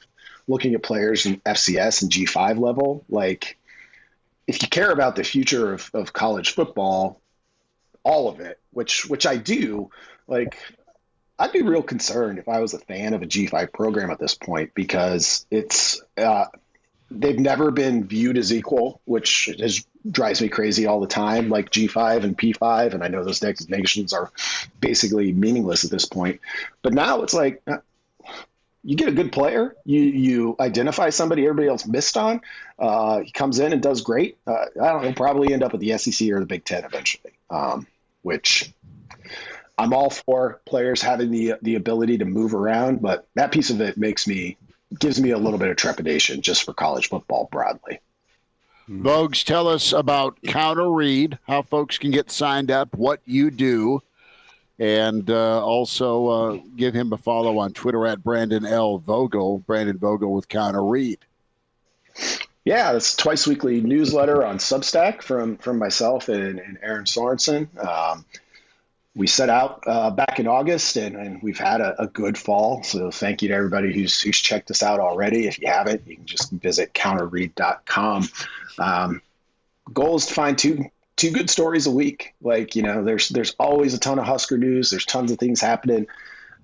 looking 0.49 0.75
at 0.75 0.83
players 0.83 1.27
in 1.27 1.37
FCS 1.41 2.03
and 2.03 2.11
G5 2.11 2.59
level. 2.59 3.05
Like 3.09 3.59
if 4.47 4.63
you 4.63 4.69
care 4.69 4.91
about 4.91 5.15
the 5.15 5.25
future 5.25 5.75
of, 5.75 5.91
of 5.95 6.13
college 6.13 6.55
football, 6.55 7.21
all 8.03 8.29
of 8.29 8.41
it, 8.41 8.59
which 8.73 9.07
which 9.07 9.27
I 9.27 9.37
do, 9.37 9.91
like 10.27 10.59
I'd 11.39 11.53
be 11.53 11.63
real 11.63 11.83
concerned 11.83 12.39
if 12.39 12.49
I 12.49 12.61
was 12.61 12.75
a 12.75 12.79
fan 12.79 13.15
of 13.15 13.23
a 13.23 13.27
G5 13.27 13.73
program 13.73 14.11
at 14.11 14.19
this 14.19 14.35
point 14.35 14.73
because 14.75 15.47
it's 15.51 16.03
uh, 16.17 16.47
they've 17.11 17.39
never 17.39 17.71
been 17.71 18.05
viewed 18.05 18.37
as 18.37 18.53
equal, 18.53 19.01
which 19.05 19.49
is, 19.49 19.87
drives 20.11 20.41
me 20.41 20.49
crazy 20.49 20.87
all 20.87 21.01
the 21.01 21.07
time. 21.07 21.49
Like 21.49 21.71
G5 21.71 22.25
and 22.25 22.37
P5, 22.37 22.95
and 22.95 23.05
I 23.05 23.09
know 23.09 23.25
those 23.25 23.41
designations 23.41 24.13
are 24.13 24.31
basically 24.81 25.33
meaningless 25.33 25.85
at 25.85 25.91
this 25.91 26.07
point. 26.07 26.41
But 26.83 26.95
now 26.95 27.23
it's 27.23 27.35
like 27.35 27.63
you 28.89 28.97
get 28.97 29.09
a 29.09 29.13
good 29.13 29.33
player, 29.33 29.77
you 29.85 30.01
you 30.01 30.57
identify 30.59 31.11
somebody 31.11 31.43
everybody 31.43 31.69
else 31.69 31.87
missed 31.87 32.17
on. 32.17 32.41
Uh, 32.79 33.21
he 33.21 33.31
comes 33.31 33.59
in 33.59 33.75
and 33.75 33.83
does 33.83 34.01
great. 34.01 34.39
Uh, 34.47 34.65
I 34.81 34.93
don't 34.93 35.03
know, 35.03 35.13
probably 35.13 35.53
end 35.53 35.63
up 35.63 35.75
at 35.75 35.81
the 35.81 35.99
SEC 35.99 36.31
or 36.31 36.41
the 36.41 36.47
Big 36.47 36.65
Ten 36.65 36.85
eventually, 36.85 37.35
um, 37.51 37.87
which 38.23 38.73
I'm 39.77 39.93
all 39.93 40.09
for 40.09 40.63
players 40.65 41.03
having 41.03 41.31
the 41.31 41.57
the 41.61 41.75
ability 41.75 42.17
to 42.19 42.25
move 42.25 42.55
around, 42.55 43.03
but 43.03 43.29
that 43.35 43.53
piece 43.53 43.69
of 43.69 43.83
it 43.83 43.99
makes 43.99 44.27
me 44.27 44.57
gives 44.99 45.21
me 45.21 45.33
a 45.33 45.39
little 45.39 45.59
bit 45.59 45.69
of 45.69 45.77
trepidation 45.77 46.41
just 46.41 46.65
for 46.65 46.73
college 46.73 47.11
football 47.11 47.47
broadly. 47.53 48.01
Vogues, 48.89 49.45
tell 49.45 49.69
us 49.69 49.93
about 49.93 50.41
Counter 50.45 50.91
Read, 50.91 51.39
how 51.47 51.61
folks 51.61 51.99
can 51.99 52.11
get 52.11 52.31
signed 52.31 52.71
up, 52.71 52.95
what 52.95 53.21
you 53.27 53.51
do, 53.51 54.01
and 54.79 55.29
uh, 55.31 55.65
also 55.65 56.27
uh, 56.27 56.59
give 56.77 56.95
him 56.95 57.13
a 57.13 57.19
follow 57.19 57.59
on 57.59 57.73
Twitter 57.73 58.07
at 58.07 58.23
Brandon 58.23 58.65
L. 58.65 58.99
Vogel, 58.99 59.59
Brandon 59.61 59.99
Vogel 59.99 60.33
with 60.33 60.49
Counter 60.49 60.85
Read. 60.85 61.19
Yeah, 62.65 62.93
it's 62.93 63.17
twice 63.17 63.47
weekly 63.47 63.81
newsletter 63.81 64.45
on 64.45 64.59
Substack 64.59 65.23
from 65.23 65.57
from 65.57 65.79
myself 65.79 66.29
and, 66.29 66.59
and 66.59 66.79
Erin 66.83 67.05
Sorensen. 67.05 67.69
Um, 67.79 68.25
we 69.15 69.27
set 69.27 69.49
out 69.49 69.83
uh, 69.87 70.11
back 70.11 70.39
in 70.39 70.47
August, 70.47 70.97
and, 70.97 71.17
and 71.17 71.43
we've 71.43 71.59
had 71.59 71.81
a, 71.81 72.03
a, 72.03 72.07
good 72.07 72.39
fall. 72.39 72.85
So 72.85 73.11
thank 73.11 73.43
you 73.43 73.49
to 73.49 73.55
everybody 73.55 73.93
who's 73.93 74.21
who's 74.21 74.39
checked 74.39 74.71
us 74.71 74.83
out 74.83 75.01
already. 75.01 75.49
If 75.49 75.59
you 75.61 75.67
haven't, 75.67 76.07
you 76.07 76.17
can 76.17 76.27
just 76.27 76.53
visit 76.53 76.95
counterread.com. 76.95 78.29
Um, 78.79 79.23
goal 79.93 80.17
is 80.17 80.27
to 80.27 80.35
find 80.35 80.57
two 80.57 80.85
two 81.19 81.31
good 81.31 81.51
stories 81.51 81.87
a 81.87 81.91
week. 81.91 82.35
Like 82.41 82.75
you 82.75 82.83
know, 82.83 83.05
there's 83.05 83.29
there's 83.29 83.55
always 83.59 83.93
a 83.93 83.99
ton 83.99 84.19
of 84.19 84.25
Husker 84.25 84.57
news. 84.57 84.91
There's 84.91 85.05
tons 85.05 85.31
of 85.31 85.39
things 85.39 85.61
happening. 85.61 86.07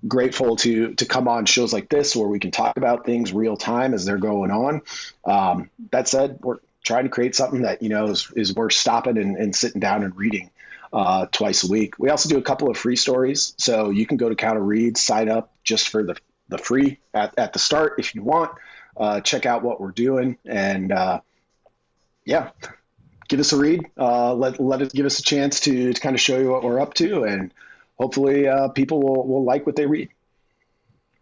Grateful 0.09 0.57
to 0.57 0.95
to 0.95 1.05
come 1.05 1.29
on 1.29 1.45
shows 1.45 1.73
like 1.73 1.90
this 1.90 2.17
where 2.17 2.29
we 2.29 2.38
can 2.38 2.51
talk 2.51 2.79
about 2.79 3.05
things 3.05 3.33
real 3.33 3.57
time 3.57 3.93
as 3.93 4.07
they're 4.07 4.17
going 4.17 4.51
on. 4.51 4.83
Um, 5.27 5.71
that 5.90 6.09
said, 6.09 6.38
we're 6.40 6.61
trying 6.83 7.05
to 7.05 7.11
create 7.11 7.35
something 7.35 7.62
that 7.62 7.83
you 7.83 7.90
know 7.90 8.07
is, 8.07 8.31
is 8.35 8.55
worth 8.55 8.73
stopping 8.73 9.19
and, 9.19 9.37
and 9.37 9.55
sitting 9.55 9.81
down 9.81 10.03
and 10.05 10.17
reading 10.17 10.51
uh, 10.93 11.27
twice 11.33 11.64
a 11.64 11.71
week. 11.71 11.99
We 11.99 12.09
also 12.09 12.29
do 12.29 12.38
a 12.38 12.43
couple 12.43 12.71
of 12.71 12.79
free 12.79 12.97
stories, 12.97 13.55
so 13.59 13.90
you 13.90 14.07
can 14.07 14.17
go 14.17 14.29
to 14.29 14.35
Counter 14.35 14.62
Read, 14.62 14.97
sign 14.97 15.29
up 15.29 15.53
just 15.64 15.88
for 15.88 16.03
the 16.03 16.17
the 16.49 16.59
free 16.59 17.01
at, 17.12 17.37
at 17.38 17.53
the 17.53 17.59
start 17.59 17.95
if 17.99 18.14
you 18.14 18.23
want. 18.23 18.53
Uh, 18.97 19.21
check 19.21 19.45
out 19.45 19.64
what 19.64 19.81
we're 19.81 19.90
doing, 19.90 20.38
and 20.45 20.93
uh, 20.93 21.21
yeah, 22.25 22.51
give 23.29 23.41
us 23.41 23.53
a 23.53 23.57
read. 23.57 23.85
Uh, 23.99 24.35
let 24.35 24.61
let 24.61 24.83
us 24.83 24.93
give 24.93 25.07
us 25.07 25.19
a 25.19 25.23
chance 25.23 25.61
to, 25.61 25.93
to 25.93 26.01
kind 26.01 26.15
of 26.15 26.21
show 26.21 26.39
you 26.39 26.51
what 26.51 26.63
we're 26.63 26.81
up 26.81 26.95
to, 26.95 27.25
and 27.25 27.53
hopefully 27.99 28.49
uh, 28.49 28.69
people 28.69 29.03
will 29.03 29.27
will 29.27 29.45
like 29.45 29.67
what 29.67 29.77
they 29.77 29.87
read. 29.87 30.09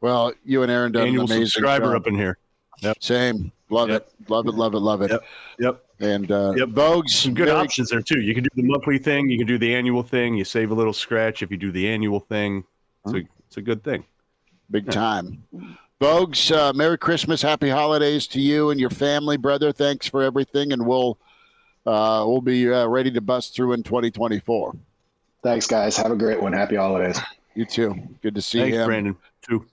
Well, 0.01 0.33
you 0.45 0.63
and 0.63 0.71
Erin 0.71 0.93
done 0.93 1.07
Annual 1.09 1.25
an 1.25 1.31
amazing 1.31 1.47
subscriber 1.47 1.87
job. 1.87 2.03
up 2.03 2.07
in 2.09 2.17
here. 2.17 2.39
Yep. 2.81 2.97
Same. 3.01 3.53
Love 3.71 3.89
yep. 3.89 4.09
it. 4.21 4.31
Love 4.31 4.49
it. 4.49 4.55
Love 4.55 4.75
it. 4.75 4.79
Love 4.79 5.03
it. 5.03 5.11
Yep. 5.13 5.25
Yep. 5.61 5.85
And 6.01 6.33
uh, 6.33 6.53
yep. 6.57 6.69
Vogues, 6.71 7.11
some 7.11 7.35
good 7.35 7.47
very... 7.47 7.61
options 7.61 7.91
there 7.91 8.03
too. 8.03 8.21
You 8.21 8.35
can 8.35 8.43
do 8.43 8.51
the 8.57 8.65
monthly 8.65 8.99
thing. 8.99 9.31
You 9.31 9.39
can 9.39 9.47
do 9.47 9.59
the 9.59 9.73
annual 9.75 10.03
thing. 10.03 10.37
You 10.37 10.45
save 10.45 10.73
a 10.73 10.75
little 10.75 10.93
scratch 10.93 11.43
if 11.43 11.51
you 11.51 11.57
do 11.57 11.71
the 11.71 11.89
annual 11.89 12.19
thing. 12.19 12.65
It's, 13.05 13.13
huh? 13.13 13.19
a, 13.19 13.29
it's 13.47 13.57
a 13.59 13.63
good 13.63 13.85
thing. 13.85 14.05
Big 14.71 14.91
time. 14.91 15.45
Vogues, 16.01 16.51
uh, 16.51 16.73
Merry 16.73 16.99
Christmas, 16.99 17.43
Happy 17.43 17.69
Holidays 17.69 18.27
to 18.29 18.41
you 18.41 18.71
and 18.71 18.81
your 18.81 18.91
family, 18.91 19.37
brother. 19.37 19.71
Thanks 19.71 20.09
for 20.09 20.23
everything, 20.23 20.73
and 20.73 20.85
we'll 20.85 21.17
uh, 21.87 22.25
we'll 22.27 22.41
be 22.41 22.73
uh, 22.73 22.87
ready 22.87 23.11
to 23.13 23.21
bust 23.21 23.55
through 23.55 23.73
in 23.73 23.83
2024. 23.83 24.77
Thanks, 25.43 25.67
guys. 25.67 25.97
Have 25.97 26.13
a 26.13 26.17
great 26.17 26.41
one. 26.41 26.53
Happy 26.53 26.77
holidays. 26.77 27.21
You 27.55 27.65
too. 27.65 27.95
Good 28.23 28.35
to 28.37 28.43
see 28.43 28.59
you. 28.59 28.65
Thanks, 28.65 28.77
him. 28.79 28.87
Brandon. 28.87 29.17
Too. 29.49 29.67